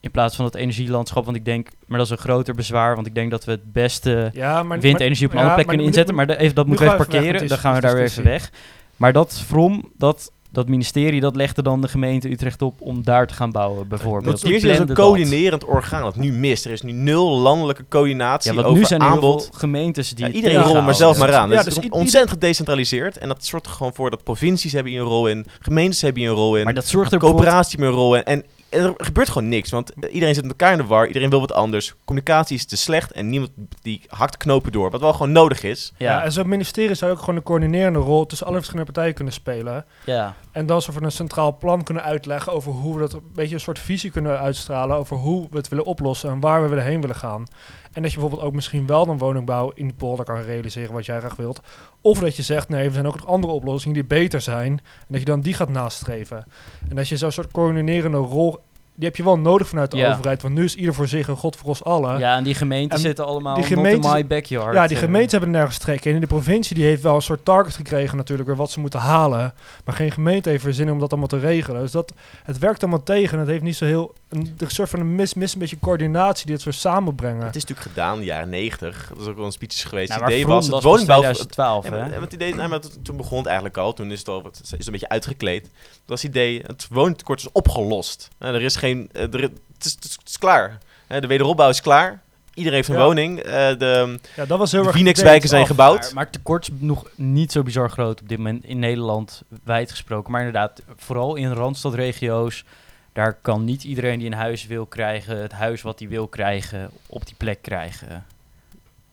[0.00, 1.24] In plaats van het energielandschap.
[1.24, 2.94] Want ik denk, maar dat is een groter bezwaar.
[2.94, 5.56] Want ik denk dat we het beste ja, maar, windenergie op een maar- andere plek
[5.56, 6.14] maar kunnen nu- inzetten.
[6.14, 7.48] Maar de- even, dat moeten we even parkeren.
[7.48, 8.50] Dan gaan we daar weer even weg.
[8.96, 13.26] Maar dat From, dat, dat ministerie, dat legde dan de gemeente Utrecht op om daar
[13.26, 14.42] te gaan bouwen, bijvoorbeeld.
[14.42, 16.64] Hier is dus een coördinerend orgaan dat nu mist.
[16.64, 19.48] Er is nu nul landelijke coördinatie Ja, over nu zijn aanbod.
[19.52, 21.50] gemeentes die Ja, iedereen rolt maar zelf maar aan.
[21.50, 23.18] Ja, Dus dus het is ontzettend gedecentraliseerd.
[23.18, 25.46] En dat zorgt er gewoon voor dat provincies hebben hier een rol in.
[25.60, 26.64] Gemeentes hebben hier een rol in.
[26.64, 28.24] Maar dat zorgt er coöperatie een rol in.
[28.24, 29.70] En er gebeurt gewoon niks.
[29.70, 31.06] Want eh, iedereen zit met elkaar in de war.
[31.06, 31.94] Iedereen wil wat anders.
[32.04, 33.12] Communicatie is te slecht.
[33.12, 33.50] En niemand
[33.82, 34.90] die hakt knopen door.
[34.90, 35.92] Wat wel gewoon nodig is.
[35.96, 36.12] Ja.
[36.12, 39.34] Ja, en zo'n ministerie zou ook gewoon een coördinerende rol tussen alle verschillende partijen kunnen
[39.34, 39.84] spelen.
[40.04, 40.34] ja.
[40.52, 43.54] En dan soort van een centraal plan kunnen uitleggen over hoe we dat een beetje
[43.54, 46.84] een soort visie kunnen uitstralen over hoe we het willen oplossen en waar we willen
[46.84, 47.46] heen willen gaan.
[47.92, 51.06] En dat je bijvoorbeeld ook misschien wel dan woningbouw in die polder kan realiseren wat
[51.06, 51.60] jij graag wilt.
[52.00, 54.72] Of dat je zegt, nee, er zijn ook nog andere oplossingen die beter zijn.
[54.72, 56.44] En dat je dan die gaat nastreven.
[56.88, 58.58] En dat je zo'n soort coördinerende rol,
[59.00, 60.10] die heb je wel nodig vanuit de Ja.
[60.12, 60.42] overheid.
[60.42, 62.18] Want nu is ieder voor zich en God voor ons allen.
[62.18, 64.74] ja, en die gemeenten En zitten allemaal die not in my backyard.
[64.74, 65.02] Ja, die eh.
[65.02, 66.14] gemeenten hebben er nergens trek in.
[66.14, 69.00] En de provincie die heeft wel een soort target gekregen natuurlijk weer wat ze moeten
[69.00, 69.54] halen.
[69.84, 71.80] Maar geen gemeente heeft er zin in om dat allemaal te regelen.
[71.80, 72.12] Dus dat,
[72.44, 73.38] het werkt allemaal tegen.
[73.38, 74.14] Het heeft niet zo heel...
[74.28, 77.46] Een, een soort van een mis, mis een beetje coördinatie die het zo samenbrengen.
[77.46, 79.06] Het is natuurlijk gedaan in de jaren negentig.
[79.08, 80.08] Dat is ook wel een speeches geweest.
[80.08, 81.20] Nou, het idee was het woningbouw...
[81.20, 81.98] 2012, Ja, hè?
[82.08, 83.92] maar, het idee, nou, maar het- toen begon het eigenlijk al.
[83.92, 85.62] Toen is het al wat- is een beetje uitgekleed.
[85.62, 85.70] Dat
[86.06, 88.28] was het idee, het woontekort is opgelost.
[88.38, 89.52] Eh, er is geen, eh, er, het,
[89.84, 90.78] is, het, is, het is klaar.
[91.06, 92.20] De wederopbouw is klaar.
[92.54, 93.04] Iedereen heeft een Ja.
[93.04, 93.38] woning.
[93.38, 94.96] Eh, de Ja, dat was heel de erg...
[94.96, 95.68] Phoenixwijken zijn af.
[95.68, 96.00] gebouwd.
[96.00, 99.42] Maar, maar het tekort is nog niet zo bizar groot op dit moment in Nederland
[99.64, 100.30] wijd gesproken.
[100.32, 102.64] Maar inderdaad, vooral in randstadregio's,
[103.12, 106.90] daar kan niet iedereen die een huis wil krijgen, het huis wat hij wil krijgen,
[107.06, 108.24] op die plek krijgen.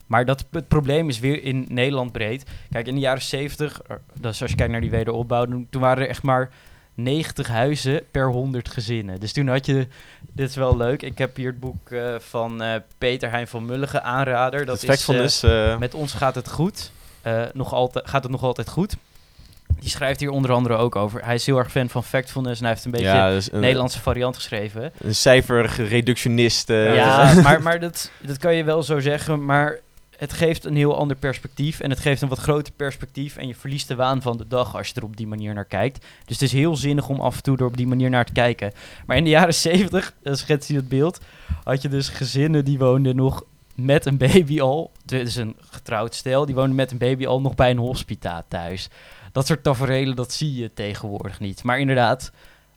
[0.06, 2.44] Maar dat, het probleem is weer in Nederland breed.
[2.72, 6.04] Kijk, in de jaren 70, er- dus als je kijkt naar die wederopbouw, toen waren
[6.04, 6.50] er echt maar
[6.98, 9.20] 90 huizen per 100 gezinnen.
[9.20, 9.88] Dus toen had je,
[10.32, 13.66] dit is wel leuk, ik heb hier het boek eh, van eh, Peter Hein van
[13.66, 14.66] Mulligen, aanrader.
[14.66, 15.44] Dat is is, eh, is...
[15.44, 16.92] eh, met ons gaat het goed.
[17.54, 18.96] Nog altijd, gaat het nog altijd goed.
[19.80, 21.24] Die schrijft hier onder andere ook over.
[21.26, 23.60] Hij is heel erg fan van factfulness en hij heeft een beetje ja, dus een,
[23.60, 24.92] Nederlandse variant geschreven.
[25.00, 26.70] een cijferige reductionist.
[26.70, 29.46] eh, ja, maar, maar dat, dat kan je wel zo zeggen.
[29.46, 29.80] Maar
[30.18, 31.80] het geeft een heel ander perspectief.
[31.80, 33.38] En het geeft een wat groter perspectief.
[33.38, 35.66] En je verliest de waan van de dag als je er op die manier naar
[35.66, 36.06] kijkt.
[36.26, 38.34] Dus het is heel zinnig om af en toe er op die manier naar te
[38.34, 38.72] kijken.
[39.06, 41.20] Maar in de jaren zeventig, dat schetst hij het beeld,
[41.64, 43.44] had je dus gezinnen die woonden nog
[43.76, 44.92] met een baby al.
[45.02, 48.46] Het is een getrouwd stel, die woonden met een baby al nog bij een hospitaat
[48.48, 48.90] thuis.
[49.32, 51.64] Dat soort tafereelen, dat zie je tegenwoordig niet.
[51.64, 52.32] Maar inderdaad,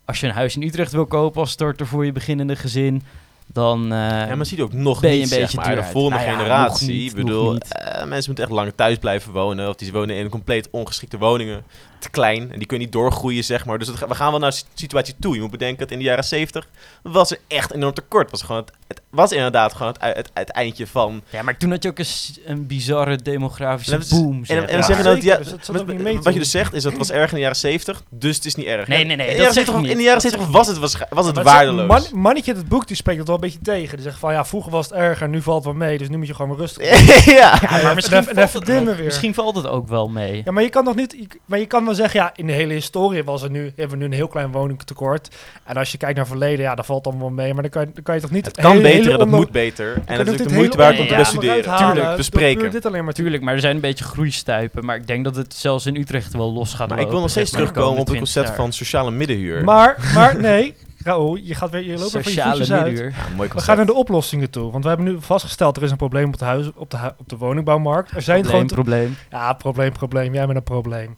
[0.05, 3.03] als je een huis in Utrecht wil kopen als starter voor je beginnende gezin,
[3.53, 3.93] dan...
[3.93, 5.75] eh, Ja, maar zie je ook nog ben je niet, een beetje maar.
[5.75, 6.93] De volgende Nou ja, generatie.
[6.93, 9.69] niet, ik bedoel, eh, mensen moeten echt langer thuis blijven wonen.
[9.69, 11.65] Of die wonen in compleet ongeschikte woningen.
[12.01, 12.53] Te klein.
[12.53, 13.79] En die kunnen niet doorgroeien, zeg maar.
[13.79, 15.35] Dus het, we gaan wel naar een situatie toe.
[15.35, 16.69] Je moet bedenken dat in de jaren 70
[17.03, 18.31] was er echt enorm tekort.
[18.31, 21.23] Was gewoon het, het was inderdaad gewoon het, het, het eindje van...
[21.31, 22.07] Ja, maar toen had je ook een,
[22.45, 24.39] een bizarre demografische En dat is- boom.
[24.39, 26.73] En, zeg en Ja, zeggen dat, ja, dus dat zat wat, mee je dus zegt
[26.75, 28.89] is dat het was erg in de jaren 70, dus het is niet erg.
[28.89, 29.91] Nee, nee, nee, in de dat jaren zeg ik 70 niet.
[29.91, 31.87] In de jaren Dat 70 zeg was het, waarsch- was het Maar waardeloos.
[32.11, 33.97] Man, mannetje in het boek die spreekt dat wel een beetje tegen.
[33.97, 35.99] Die zegt van ja, vroeger was het erger, nu valt het wel mee.
[35.99, 36.85] Dus nu moet je gewoon maar rustig.
[37.25, 37.59] ja.
[37.61, 39.05] Ja, maar misschien, en valt even het ook- weer.
[39.05, 40.43] misschien valt het ook wel mee.
[40.45, 41.13] Ja, maar je kan nog niet.
[41.19, 43.89] je- Maar je kan wel zeggen, ja, in de hele historie was er nu, hebben
[43.89, 45.37] we nu een heel klein woningtekort.
[45.65, 47.55] En als je kijkt naar het verleden, ja, dat valt dan wel mee.
[47.55, 48.47] Maar dan kan, dan kan je toch niet.
[48.47, 49.93] Het kan hele- beter hele en dat moet beter.
[49.95, 51.77] En kan dat is ook de moeite waard om te bestuderen.
[51.77, 52.71] Tuurlijk, bespreken.
[52.71, 54.85] dit alleen maar Tuurlijk, maar er zijn een beetje groeistuipen.
[54.85, 57.31] Maar ik denk dat het zelfs in Utrecht wel los gaat Maar ik wil nog
[57.31, 59.65] steeds terugkomen op het concept 20 van sociale middenhuur.
[59.65, 60.75] Maar, maar nee,
[61.05, 62.59] Raoul, je gaat weer, je loopt weer van je uit.
[62.59, 63.15] middenhuur.
[63.39, 64.71] Ja, We gaan naar de oplossingen toe.
[64.71, 67.29] Want we hebben nu vastgesteld, er is een probleem op de, huis, op de, op
[67.29, 68.11] de woningbouwmarkt.
[68.11, 68.85] Er zijn Probleem, gewoon...
[68.85, 69.17] probleem.
[69.31, 70.35] Ja, probleem, probleem.
[70.35, 71.15] Jij bent een probleem.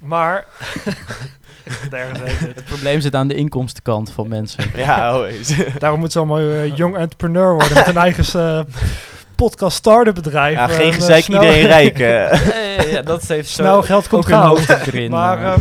[0.00, 0.44] Maar...
[1.90, 2.38] Het.
[2.40, 4.64] Het probleem zit aan de inkomstenkant van mensen.
[4.76, 5.54] Ja, oh, eens.
[5.78, 8.60] Daarom moet ze allemaal eh, jong entrepreneur worden met een eigen eh,
[9.34, 10.54] podcast starter bedrijf.
[10.54, 11.98] ja, eh, geen en, eh, gezeik, snel- iedereen rijk.
[11.98, 12.32] eh.
[12.80, 15.10] Eh, ja, dat heeft zo Snel geld komt ook erin.
[15.10, 15.54] Maar eh.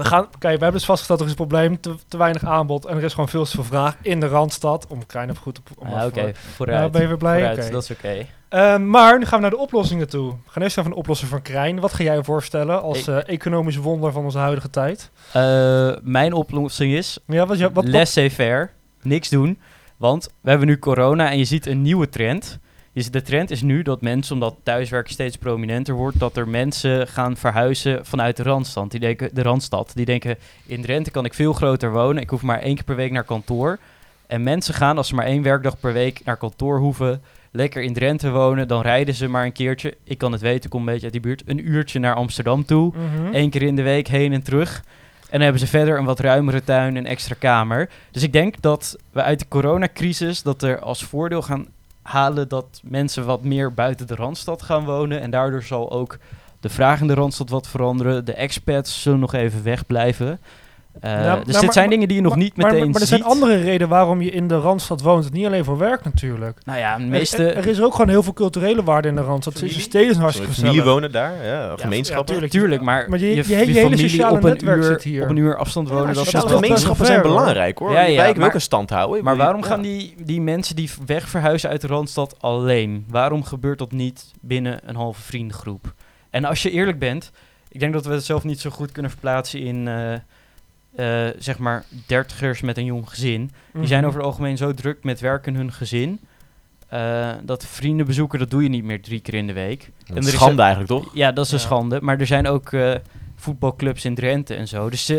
[0.00, 2.44] Ehm, We gaan, kijk, we hebben dus vastgesteld, er is een probleem, te, te weinig
[2.44, 4.86] aanbod en er is gewoon veel te veel vraag in de Randstad.
[4.86, 5.68] Om klein of goed op...
[5.78, 6.80] Om Ja, even- Oké, vooruit.
[6.80, 7.38] Ja, ben je weer blij?
[7.46, 8.26] Vooruit, dat is oké.
[8.48, 10.30] Eh, maar nu gaan we naar de oplossingen toe.
[10.30, 11.80] We gaan eerst even een oplossing van Krijn.
[11.80, 15.10] Wat ga jij voorstellen als Ik- eh, economisch wonder van onze huidige tijd?
[15.32, 18.70] Eh, mijn oplossing is Ja, wat, wat, wat, laissez-faire.
[19.02, 19.58] Niks doen.
[19.96, 22.58] Want we hebben nu corona en je ziet een nieuwe trend.
[22.94, 27.08] Ziet- De trend is nu dat mensen, omdat thuiswerken steeds prominenter wordt, dat er mensen
[27.08, 28.90] gaan verhuizen vanuit de Randstad.
[28.90, 29.92] Die denken, de Randstad.
[29.94, 32.22] Die denken, in Drenthe kan ik veel groter wonen.
[32.22, 33.78] Ik hoef maar één keer per week naar kantoor.
[34.26, 37.92] En mensen gaan, als ze maar één werkdag per week naar kantoor hoeven, lekker in
[37.92, 39.96] Drenthe wonen, dan rijden ze maar een keertje.
[40.04, 41.42] Ik kan het weten, ik kom een beetje uit die buurt.
[41.46, 42.92] Een uurtje naar Amsterdam toe.
[42.96, 43.34] Mhm.
[43.34, 44.82] Eén keer in de week heen en terug.
[45.20, 47.88] En dan hebben ze verder een wat ruimere tuin en extra kamer.
[48.10, 51.66] Dus ik denk dat we uit de coronacrisis dat er als voordeel gaan
[52.10, 55.20] halen dat mensen wat meer buiten de Randstad gaan wonen.
[55.20, 56.18] En daardoor zal ook
[56.60, 58.24] de vraag in de Randstad wat veranderen.
[58.24, 60.40] De expats zullen nog even wegblijven.
[61.00, 62.90] Eh, Ja, dus nou, dit maar- zijn dingen die je nog Maar- niet maar, meteen
[62.90, 63.08] maar er ziet.
[63.18, 65.32] zijn andere redenen waarom je in de Randstad woont.
[65.32, 66.58] Niet alleen voor werk natuurlijk.
[66.64, 67.46] Nou ja, Er- meeste...
[67.50, 69.52] Er, er is ook gewoon heel veel culturele waarde in de Randstad.
[69.54, 69.76] Familie?
[69.76, 70.94] De steden zijn hartstikke familie gezellig.
[70.94, 72.26] wonen daar, ja, gemeenschappen.
[72.26, 72.52] tuurlijk.
[72.52, 75.02] Tuurlijk, maar, Maar je- je- je je hele familie sociale op een, netwerk uur, zit
[75.02, 75.22] hier.
[75.22, 77.92] op een uur afstand Ja, wonen, dat is sociale gemeenschappen zijn belangrijk hoor.
[77.92, 79.24] Ja, ja, Wijken wil maar- ook een stand houden.
[79.24, 79.66] Maar waarom Ja.
[79.66, 83.04] gaan die, die mensen die weg verhuizen uit de Randstad alleen?
[83.08, 85.94] Waarom gebeurt dat niet binnen een halve vriendengroep?
[86.30, 87.30] En als je eerlijk bent,
[87.68, 89.88] ik denk dat we het zelf niet zo goed kunnen verplaatsen in,
[90.94, 93.50] eh, zeg maar, dertigers met een jong gezin.
[93.72, 94.08] Die zijn Mhm.
[94.08, 96.20] over het algemeen zo druk met werk en hun gezin,
[96.88, 99.90] eh, dat vrienden bezoeken, dat doe je niet meer drie keer in de week.
[100.06, 101.14] Dat is is schande eigenlijk toch?
[101.14, 101.98] Ja, dat is een schande.
[102.00, 102.94] Maar er zijn ook eh,
[103.36, 104.90] voetbalclubs in Drenthe en zo.
[104.90, 105.12] Dus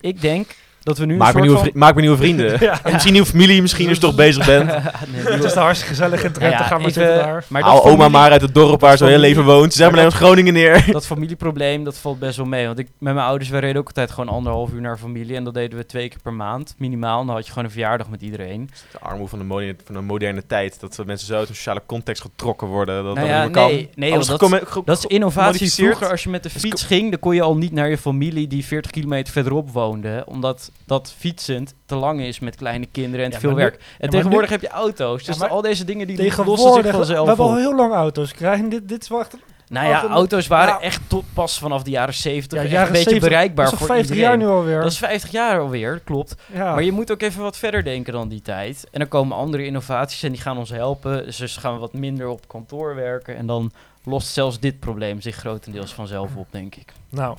[0.00, 1.70] ik denk dat we nu Maak een me, nieuwe van...
[1.74, 2.50] maak me nieuwe vrienden.
[2.60, 2.80] Ja.
[2.84, 4.66] En misschien nieuwe familie, misschien als je toch bezig bent.
[4.66, 4.76] Nee,
[5.22, 6.30] Het is daar hartstikke gezellig in.
[6.38, 7.44] Nou ja, gaan we even- zitten daar.
[7.48, 9.72] Maar Hou dat oma maar uit het dorp waar ze heel leven woont.
[9.72, 10.84] Ze zijn maar op Groningen neer.
[10.92, 12.66] dat familieprobleem, dat valt best wel mee.
[12.66, 15.36] Want ik, met mijn ouders, wij reden ook altijd gewoon anderhalf uur naar familie.
[15.36, 17.20] En dat deden we twee keer per maand, minimaal.
[17.20, 18.70] En dan had je gewoon een verjaardag met iedereen.
[18.92, 20.80] De armoede van de, moderne, van de moderne tijd.
[20.80, 23.04] Dat we mensen zo uit een sociale context getrokken worden.
[23.04, 23.66] Dat Nou dat ja, kan.
[23.66, 25.72] nee, nee, joh, dat- Dat is innovatie.
[25.72, 28.46] Vroeger, als je met de fiets ging, dan kon je al niet naar je familie
[28.46, 30.22] die 40 kilometer verderop woonde.
[30.26, 33.82] Omdat dat fietsend te lang is met kleine kinderen en Ja, veel nu- werk.
[33.98, 35.24] En tegenwoordig heb je auto's.
[35.24, 38.68] Dus al deze dingen die lossen zich we vanzelf hebben al heel lang auto's krijgen.
[38.68, 39.36] Dit, dit is echt...
[39.68, 42.86] Nou ja, Auto- auto's waren echt tot pas vanaf de jaren 70 Ja, echt jaren
[42.86, 44.38] een beetje 70, bereikbaar dat is voor toch 50 iedereen.
[44.40, 44.80] jaar nu alweer.
[44.80, 46.34] Dat is 50 jaar alweer, klopt.
[46.54, 48.86] Maar je moet ook even wat verder denken dan die tijd.
[48.90, 51.24] En dan komen andere innovaties en die gaan ons helpen.
[51.24, 53.36] Dus gaan we wat minder op kantoor werken.
[53.36, 53.72] En dan
[54.04, 56.92] lost zelfs dit probleem zich grotendeels vanzelf op, denk ik.
[57.08, 57.36] Nou,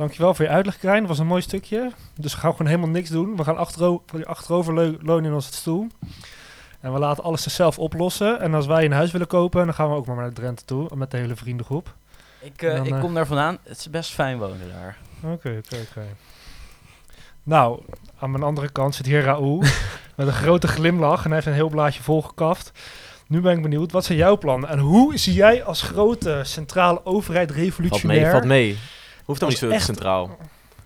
[0.00, 0.98] dankjewel voor je uitleg, Krijn.
[0.98, 1.90] Dat was een mooi stukje.
[2.14, 3.36] Dus we gaan gewoon helemaal niks doen.
[3.36, 5.86] We gaan achterover, achterover leunen in onze stoel.
[6.80, 8.40] En we laten alles zichzelf oplossen.
[8.40, 10.88] En als wij een huis willen kopen, dan gaan we ook maar naar Drenthe toe.
[10.94, 11.94] Met de hele vriendengroep.
[12.40, 13.58] Ik, eh, Dan, ik eh, kom daar vandaan.
[13.62, 14.96] Het is best fijn wonen daar.
[15.22, 16.06] Oké, oké, oké.
[17.42, 17.82] Nou,
[18.18, 19.58] aan mijn andere kant zit hier Raoul.
[20.16, 21.18] met een grote glimlach.
[21.18, 22.72] En hij heeft een heel blaadje volgekaft.
[23.26, 24.68] Nu ben ik benieuwd, wat zijn jouw plannen?
[24.68, 28.22] En hoe zie jij als grote centrale overheid Valt revolutionair...
[28.22, 28.78] mee, valt mee.
[29.30, 30.36] Hoeft dan niet zo echt- centraal.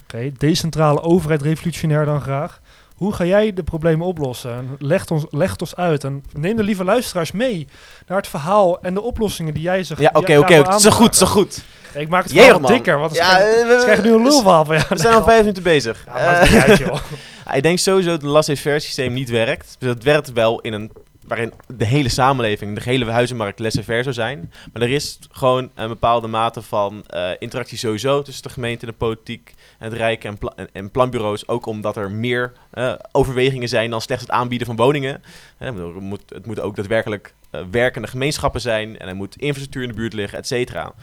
[0.02, 2.60] Oké, decentrale overheid revolutionair dan graag.
[2.94, 4.52] Hoe ga jij de problemen oplossen?
[4.54, 6.04] En Leg ons, leg het ons uit.
[6.04, 7.66] En neem de lieve luisteraars mee
[8.06, 10.78] naar het verhaal en de oplossingen die jij ze Ja, oké, oké.
[10.78, 11.62] Zo goed, zo goed.
[11.94, 12.78] Ik maak het Jee, verhaal wat man.
[12.78, 14.86] dikker, want ze Ja, krijgen, we, ze krijgen nu een lulverhaal van jou.
[14.88, 16.02] We zijn al vijf minuten bezig.
[16.06, 16.98] Ja, maakt niet uit, joh.
[17.56, 19.76] ik denk sowieso dat het laissez-faire systeem niet werkt.
[19.78, 20.92] Dus het werkt wel in een
[21.26, 24.52] waarin de hele samenleving, de hele huizenmarkt laissez-faire zou zijn.
[24.72, 28.92] Maar er is gewoon een bepaalde mate van eh, interactie sowieso tussen de gemeente en
[28.92, 30.38] de politiek en het Rijk en,
[30.72, 31.48] en, planbureaus.
[31.48, 35.22] Ook omdat er meer eh, overwegingen zijn dan slechts het aanbieden van woningen.
[35.58, 39.82] Eh, het, moet, het moet ook daadwerkelijk eh, werkende gemeenschappen zijn en er moet infrastructuur
[39.82, 40.94] in de buurt liggen, et cetera.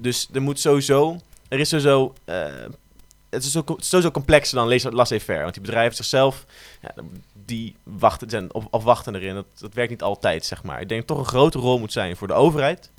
[0.00, 2.14] Dus er moet sowieso, er is sowieso...
[3.32, 5.42] het is zo- sowieso complexer dan laissez- laissez-faire.
[5.42, 6.44] Want die bedrijven zichzelf,
[6.82, 6.94] ja,
[7.44, 9.34] die wachten, zijn op, afwachten erin.
[9.34, 10.80] Dat, dat werkt niet altijd, zeg maar.
[10.80, 12.90] Ik denk toch een grote rol moet zijn voor de overheid.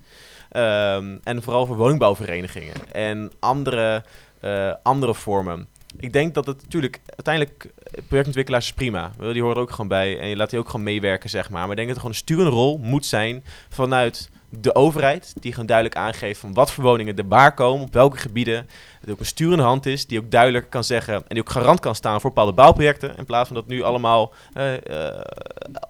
[0.50, 2.74] Ehm, en vooral voor woningbouwverenigingen.
[2.91, 4.04] En andere,
[4.39, 5.67] eh, andere vormen.
[6.00, 7.72] Ik denk dat het natuurlijk uiteindelijk
[8.08, 9.12] projectontwikkelaars is prima.
[9.19, 10.19] Die horen ook gewoon bij.
[10.19, 11.62] En je laat die ook gewoon meewerken, zeg maar.
[11.62, 15.34] Maar ik denk dat er gewoon een sturende rol moet zijn vanuit de overheid.
[15.39, 18.68] Die gewoon duidelijk aangeeft van wat voor woningen er waar komen, op welke gebieden.
[19.02, 21.80] Dat ook een sturende hand is, die ook duidelijk kan zeggen en die ook garant
[21.80, 23.18] kan staan voor bepaalde bouwprojecten.
[23.18, 25.22] In plaats van dat nu allemaal eh, eh,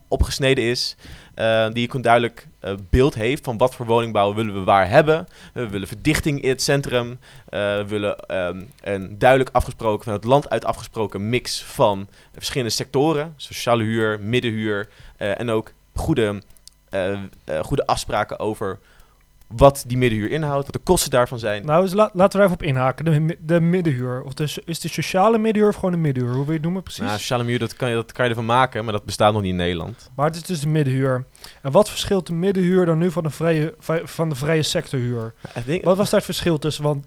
[0.07, 0.95] opgesneden is.
[1.35, 2.47] Eh, die ook een duidelijk
[2.89, 5.27] beeld heeft van wat voor woningbouw willen we waar hebben.
[5.53, 7.19] we willen verdichting in het centrum.
[7.49, 13.33] We willen ehm, een duidelijk afgesproken, van het land uit afgesproken mix van verschillende sectoren.
[13.35, 16.41] Sociale huur, middenhuur en ook goede,
[17.61, 18.79] goede afspraken over
[19.47, 21.65] wat die middenhuur inhoudt, wat de kosten daarvan zijn.
[21.65, 23.05] Nou, dus la- laten we er even op inhaken.
[23.05, 24.21] De, de middenhuur.
[24.21, 26.33] Of de, is de sociale middenhuur of gewoon de middenhuur?
[26.33, 27.03] Hoe wil je het noemen precies?
[27.03, 29.41] Nou, sociale muur, dat kan, je, dat kan je ervan maken, maar dat bestaat nog
[29.41, 30.09] niet in Nederland.
[30.15, 31.25] Maar het is dus de middenhuur.
[31.61, 35.33] En wat verschilt de middenhuur dan nu van de vrije, vrij- van de vrije sectorhuur?
[35.65, 36.83] Denk- Wat was daar het verschil tussen?
[36.83, 37.05] Want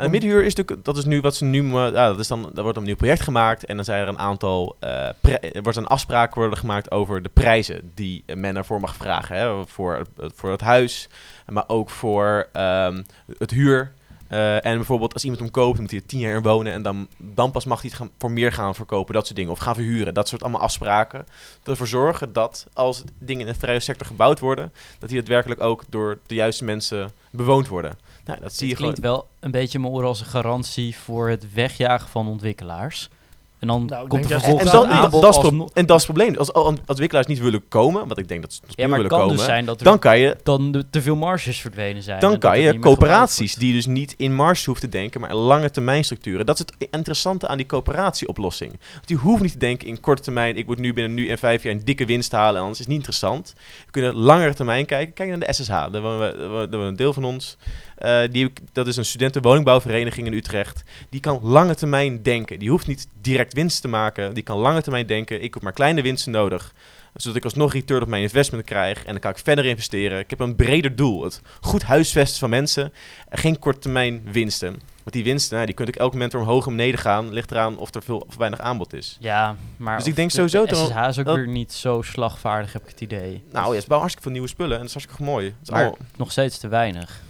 [0.00, 2.84] En is natuurlijk, dat is nu wat ze nu, dat is dan, er wordt een
[2.84, 4.76] nieuw project gemaakt en dan zijn er een aantal,
[5.20, 9.36] pri- er wordt een afspraak worden gemaakt over de prijzen die men ervoor mag vragen.
[9.36, 11.08] Hè, voor, voor het huis,
[11.46, 13.02] maar ook voor ehm,
[13.38, 13.92] het huur.
[14.30, 16.82] Eh, en bijvoorbeeld als iemand hem koopt, moet hij er tien jaar in wonen en
[16.82, 19.52] dan, dan pas mag hij het gaan, voor meer gaan verkopen, dat soort dingen.
[19.52, 21.26] Of gaan verhuren, dat soort allemaal afspraken.
[21.62, 25.84] Ervoor zorgen dat als dingen in de vrije sector gebouwd worden, dat die daadwerkelijk ook
[25.88, 27.98] door de juiste mensen bewoond worden.
[28.24, 28.94] Nou, dat zie je Het gewoon.
[28.94, 33.08] klinkt wel een beetje in mijn oren als een garantie voor het wegjagen van ontwikkelaars.
[33.60, 36.36] En dan Nou, komt er vervolgens en, dat- is pro- en dat is het probleem.
[36.36, 39.18] Als, als ontwikkelaars niet willen komen, wat ik denk dat ze niet Ja, willen kan
[39.20, 42.20] komen, dus zijn dat er dan kan je, dan de, te veel marges verdwenen zijn.
[42.20, 45.70] dan kan je coöperaties die dus niet in marge hoeven te denken, maar in lange
[45.70, 46.46] termijn structuren.
[46.46, 48.70] Dat is het interessante aan die coöperatieoplossing.
[48.94, 51.38] Want die hoeft niet te denken in korte termijn, ik moet nu binnen nu en
[51.38, 53.54] vijf jaar een dikke winst halen, en anders is het niet interessant.
[53.84, 55.14] We kunnen langere termijn kijken.
[55.14, 57.56] Kijk naar de SSH, daar wonen we- daar wonen we een deel van ons.
[58.00, 60.82] Eh, die, dat is een studentenwoningbouwvereniging in Utrecht.
[61.10, 62.58] Die kan lange termijn denken.
[62.58, 64.34] Die hoeft niet direct winst te maken.
[64.34, 65.42] Die kan lange termijn denken.
[65.42, 66.72] Ik heb maar kleine winsten nodig.
[67.14, 68.98] Zodat ik alsnog return op mijn investment krijg.
[69.04, 70.18] En dan kan ik verder investeren.
[70.18, 71.24] Ik heb een breder doel.
[71.24, 72.92] Het goed huisvesten van mensen.
[73.28, 74.70] En geen korte termijn winsten.
[75.02, 77.32] Want die winsten, nou, die kunnen ook elk moment weer omhoog en beneden gaan.
[77.32, 79.16] Ligt eraan of er veel of weinig aanbod is.
[79.20, 82.02] Ja, maar Dus ik denk de- sowieso de SSH is ook dat- weer niet zo
[82.02, 83.42] slagvaardig, heb ik het idee.
[83.52, 84.72] Nou, ja, ze bouwen hartstikke veel nieuwe spullen.
[84.72, 85.44] En dat is hartstikke mooi.
[85.46, 85.96] Het is allemaal...
[86.16, 87.20] nog steeds te weinig.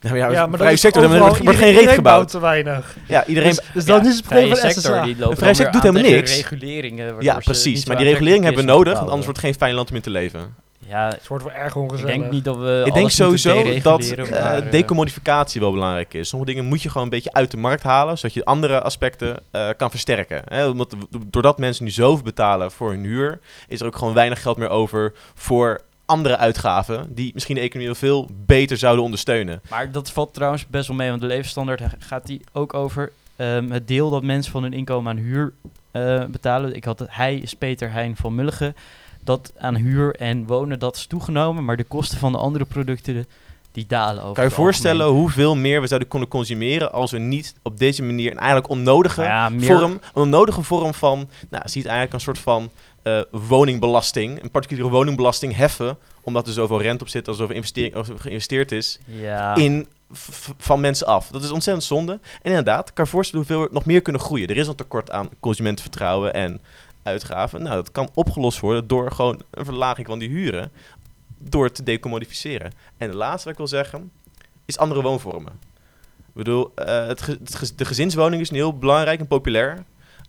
[0.00, 2.28] Nou, ja, maar vrije sector, er wordt geen reet gebouwd.
[2.30, 2.96] te weinig.
[3.08, 3.50] Ja, iedereen...
[3.50, 5.54] Dus, dus dat is niet het probleem vrije van sector, die lopen De vrije dan
[5.54, 6.36] sector doet helemaal niks.
[6.36, 7.04] reguleringen.
[7.04, 7.86] waardoor Ja, precies.
[7.86, 10.02] Maar die regulering hebben we nodig, want anders wordt het geen fijn land om in
[10.02, 10.54] te leven.
[10.88, 12.14] Ja, Het wordt wel erg ik ongezellig.
[12.16, 16.28] denk niet dat we Ik denk sowieso dat eh, eh, decommodificatie wel belangrijk is.
[16.28, 19.36] Sommige dingen moet je gewoon een beetje uit de markt halen, zodat je andere aspecten
[19.50, 20.42] eh, kan versterken.
[20.44, 20.66] Hè?
[20.68, 24.56] Omdat, doordat mensen nu zoveel betalen voor hun huur, is er ook gewoon weinig geld
[24.56, 29.60] meer over voor andere uitgaven die misschien de economie wel veel beter zouden ondersteunen.
[29.70, 33.70] Maar dat valt trouwens best wel mee, want de levensstandaard gaat die ook over ehm,
[33.70, 35.52] het deel dat mensen van hun inkomen aan huur
[35.90, 36.74] eh, betalen.
[36.74, 38.76] Ik had hij is Peter Heijn van Mulligen.
[39.24, 43.26] Dat aan huur en wonen, dat is toegenomen, maar de kosten van de andere producten,
[43.72, 45.22] die dalen over Kan je voorstellen algemeen.
[45.22, 49.20] hoeveel meer we zouden kunnen consumeren als we niet op deze manier een eigenlijk onnodige
[49.20, 52.70] Nou ja, vorm, een onnodige vorm van, nou, zie het eigenlijk een soort van
[53.06, 58.18] eh, woningbelasting, een particuliere woningbelasting heffen, omdat er zoveel rente op zit, als er er
[58.18, 59.86] geïnvesteerd is, Ja, in,
[60.58, 61.28] van mensen af.
[61.28, 62.12] Dat is ontzettend zonde.
[62.12, 64.48] En inderdaad, kan voorstellen hoeveel we nog meer kunnen groeien.
[64.48, 66.60] Er is een tekort aan consumentenvertrouwen en
[67.02, 67.62] uitgaven.
[67.62, 70.70] Nou, dat kan opgelost worden door gewoon een verlaging van die huren,
[71.38, 72.72] door te decommodificeren.
[72.96, 74.10] En de laatste wat ik wil zeggen,
[74.64, 75.52] is andere woonvormen.
[76.16, 79.84] Ik bedoel, eh, het ge- het ge- de gezinswoning is nu heel belangrijk en populair.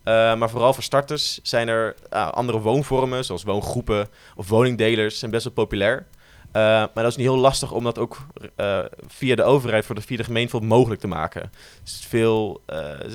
[0.08, 5.32] Eh, maar vooral voor starters zijn er ah, andere woonvormen, zoals woongroepen of woningdelers, zijn
[5.32, 6.06] best wel populair.
[6.52, 8.18] Eh, maar dat is niet heel lastig om dat ook
[8.56, 11.42] eh, via de overheid, voor de, via de gemeente mogelijk te maken.
[11.42, 11.50] Er
[11.84, 12.62] zit veel,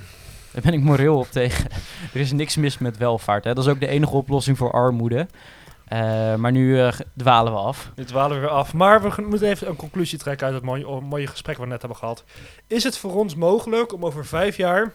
[0.51, 1.69] Daar ben ik moreel op tegen.
[2.13, 3.43] er is niks mis met welvaart.
[3.43, 3.53] Hè?
[3.53, 5.27] Dat is ook de enige oplossing voor armoede.
[5.85, 7.91] Eh, maar nu eh, dwalen we af.
[7.95, 8.73] Nu dwalen we weer af.
[8.73, 11.81] Maar we moeten even een conclusie trekken uit het mooie, mooie gesprek wat we net
[11.81, 12.23] hebben gehad.
[12.67, 14.93] Is het voor ons mogelijk om over vijf jaar,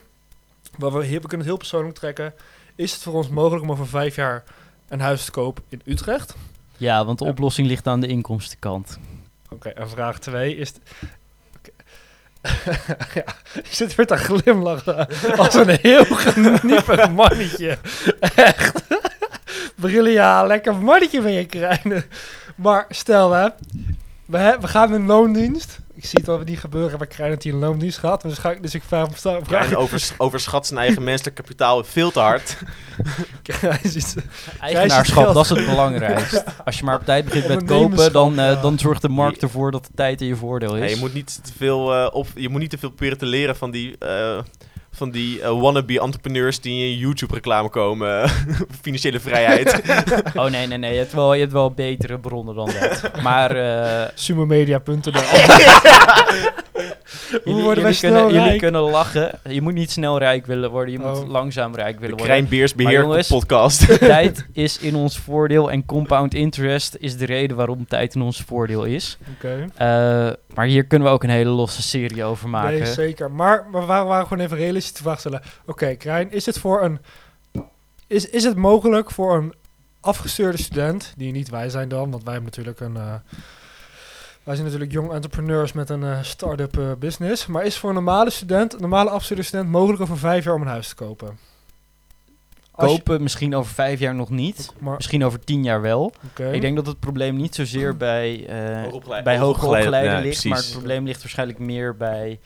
[0.78, 2.34] waar we, we kunnen het heel persoonlijk trekken,
[2.74, 4.44] is het voor ons mogelijk om over vijf jaar
[4.88, 6.34] een huis te kopen in Utrecht?
[6.76, 7.30] Ja, want de Ja.
[7.30, 8.98] oplossing ligt aan de inkomstenkant.
[9.50, 10.72] Oké, en vraag twee is...
[13.14, 17.78] ja, je zit weer te glimlachen als een heel geniepig mannetje.
[18.34, 18.82] Echt.
[19.74, 22.04] Brillen, ja, lekker mannetje ben je krijgen.
[22.56, 23.48] Maar stel hè,
[24.24, 25.78] we, we gaan in loondienst.
[26.00, 28.22] Ik zie het al niet gebeuren, maar Krijn dat hij een loondienst gaat.
[28.22, 31.84] Dus, ga ik, dus ik vraag hem Ja, en overs- overschat zijn eigen menselijk kapitaal
[31.84, 32.56] veel te hard.
[34.60, 36.44] Eigenaarschap, dat is het belangrijkste.
[36.64, 39.70] Als je maar op tijd begint met kopen, dan, eh, dan zorgt de markt ervoor
[39.70, 40.80] dat de tijd in je voordeel is.
[40.80, 43.26] Nee, je, moet niet te veel, eh, op, je moet niet te veel proberen te
[43.26, 44.38] leren van die, eh,
[45.00, 48.28] van die eh, wannabe entrepreneurs die in YouTube reclame komen.
[48.82, 49.80] Financiële vrijheid.
[50.40, 50.92] Oh nee, nee, nee.
[50.92, 53.22] Je hebt wel, je hebt wel betere bronnen dan dat.
[53.22, 55.00] Maar eh, Sumomedia.nl
[57.44, 59.38] jullie, worden wij jullie, snel kunnen, jullie kunnen lachen.
[59.48, 60.92] Je moet niet snel rijk willen worden.
[60.92, 61.28] Je moet Oh.
[61.28, 62.46] langzaam rijk willen De worden.
[62.46, 63.98] Krijn Maar Beheer jongens- podcast.
[63.98, 68.42] tijd is in ons voordeel en compound interest is de reden waarom tijd in ons
[68.46, 69.18] voordeel is.
[69.36, 69.66] Oké.
[69.76, 70.30] Eh,
[70.60, 72.78] maar hier kunnen we ook een hele losse serie over maken.
[72.78, 73.30] Nee, zeker.
[73.30, 75.42] Maar, maar we waren, gewoon even realistisch te vraag stellen.
[75.66, 76.98] Oké, Krijn, is het voor een...
[78.06, 79.54] Is, is het mogelijk voor een
[80.00, 82.96] afgestudeerde student, die niet wij zijn dan, want wij hebben natuurlijk een...
[82.96, 83.14] eh,
[84.42, 87.46] wij zijn natuurlijk jong entrepreneurs met een eh, start-up eh, business.
[87.46, 90.62] Maar is voor een normale student, een normale afgestudeerde student, mogelijk over vijf jaar om
[90.62, 91.38] een huis te kopen?
[92.80, 94.72] Je- Kopen misschien over vijf jaar nog niet.
[94.78, 96.12] maar, Misschien over tien jaar wel.
[96.52, 100.18] Ik denk dat het probleem niet zozeer bij, eh, Hoogopgeleid- bij hoger hoogopgeleid- opgeleiden ja,
[100.20, 100.50] ligt, precies.
[100.50, 102.38] maar het probleem ligt waarschijnlijk meer bij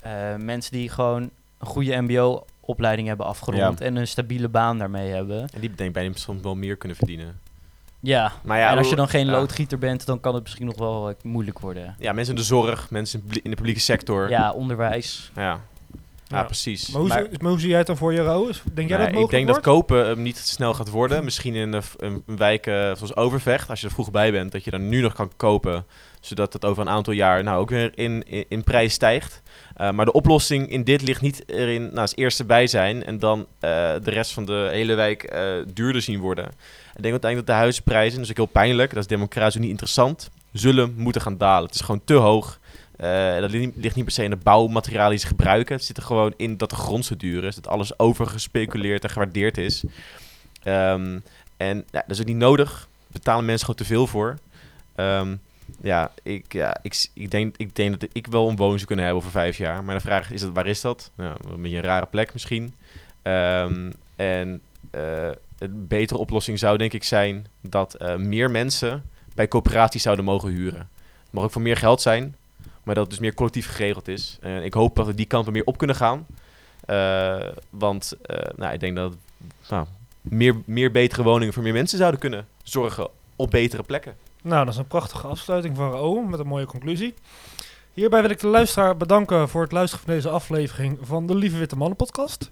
[0.00, 1.22] eh, mensen die gewoon
[1.58, 5.40] een goede mbo-opleiding hebben afgerond en een stabiele baan daarmee hebben.
[5.40, 7.38] En die denk ik bij hem soms wel meer kunnen verdienen.
[8.02, 9.32] Ja, Maar ja, en als je dan geen ja.
[9.32, 11.94] loodgieter bent, dan kan het misschien nog wel eh, moeilijk worden.
[11.98, 14.28] Ja, mensen in de zorg, mensen in de publieke sector.
[14.30, 15.30] Ja, onderwijs.
[15.36, 15.60] Ja,
[16.38, 16.44] ja.
[16.44, 16.88] Precies.
[16.90, 18.62] Maar hoe, Maar- zie- maar hoe zie jij het dan voor je, Roos?
[18.72, 21.24] Denk jij Nee, dat mogelijk ik denk dat kopen hem niet snel gaat worden.
[21.24, 24.70] Misschien in een, wijk eh, zoals Overvecht, als je er vroeg bij bent, dat je
[24.70, 25.86] dan nu nog kan kopen,
[26.20, 29.42] zodat het over een aantal jaar nou ook weer in, in, in prijs stijgt.
[29.76, 33.18] Eh, maar de oplossing in dit ligt niet erin, nou, als eerste bij zijn en
[33.18, 33.70] dan eh,
[34.02, 35.42] de rest van de hele wijk eh,
[35.74, 36.44] duurder zien worden.
[36.44, 39.70] Ik denk uiteindelijk dat de huizenprijzen, dat is ook heel pijnlijk, dat is democratisch niet
[39.70, 41.66] interessant, zullen moeten gaan dalen.
[41.66, 42.58] Het is gewoon te hoog.
[43.00, 45.74] Eh, dat ligt niet, per se in de bouwmaterialen die ze gebruiken.
[45.74, 47.54] Het zit er gewoon in dat de grond zo duur is.
[47.54, 49.84] Dat alles overgespeculeerd en gewaardeerd is.
[50.62, 51.18] Ehm,
[51.56, 52.88] en ja, dat is ook niet nodig.
[53.06, 54.38] Betalen mensen gewoon te veel voor.
[54.94, 55.36] Ehm,
[55.82, 59.04] ja, ik, ja ik, ik, denk, ik denk dat ik wel een woning zou kunnen
[59.04, 59.84] hebben over vijf jaar.
[59.84, 61.10] Maar de vraag is, is dat, waar is dat?
[61.14, 62.74] Nou, een beetje een rare plek misschien.
[63.22, 64.60] Ehm, en
[64.90, 70.24] eh, een betere oplossing zou denk ik zijn dat eh, meer mensen bij coöperaties zouden
[70.24, 70.88] mogen huren.
[71.22, 72.34] Het mag ook voor meer geld zijn,
[72.82, 74.38] maar dat het dus meer collectief geregeld is.
[74.40, 76.26] En ik hoop dat we die kant er meer op kunnen gaan.
[76.84, 79.16] Eh, want eh, nou, ik denk dat
[79.68, 79.86] nou,
[80.20, 84.14] meer, meer betere woningen voor meer mensen zouden kunnen zorgen op betere plekken.
[84.42, 87.14] Nou, dat is een prachtige afsluiting van Raoul met een mooie conclusie.
[87.92, 91.58] Hierbij wil ik de luisteraar bedanken voor het luisteren van deze aflevering van de Lieve
[91.58, 92.50] Witte Mannen podcast.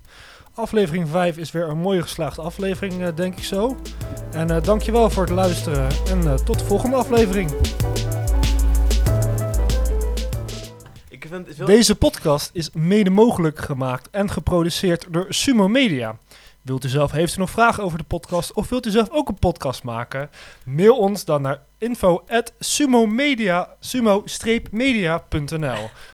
[0.54, 3.76] Aflevering 5 is weer een mooie geslaagde aflevering, eh, denk ik zo.
[4.30, 7.50] En eh dankjewel voor het luisteren en tot de volgende aflevering.
[11.64, 16.18] Deze podcast is mede mogelijk gemaakt en geproduceerd door Sumo Media.
[16.62, 19.28] Wilt u zelf, heeft u nog vragen over de podcast of wilt u zelf ook
[19.28, 20.30] een podcast maken?
[20.64, 25.90] Mail ons dan naar info@sumomedia sumo-media.nl.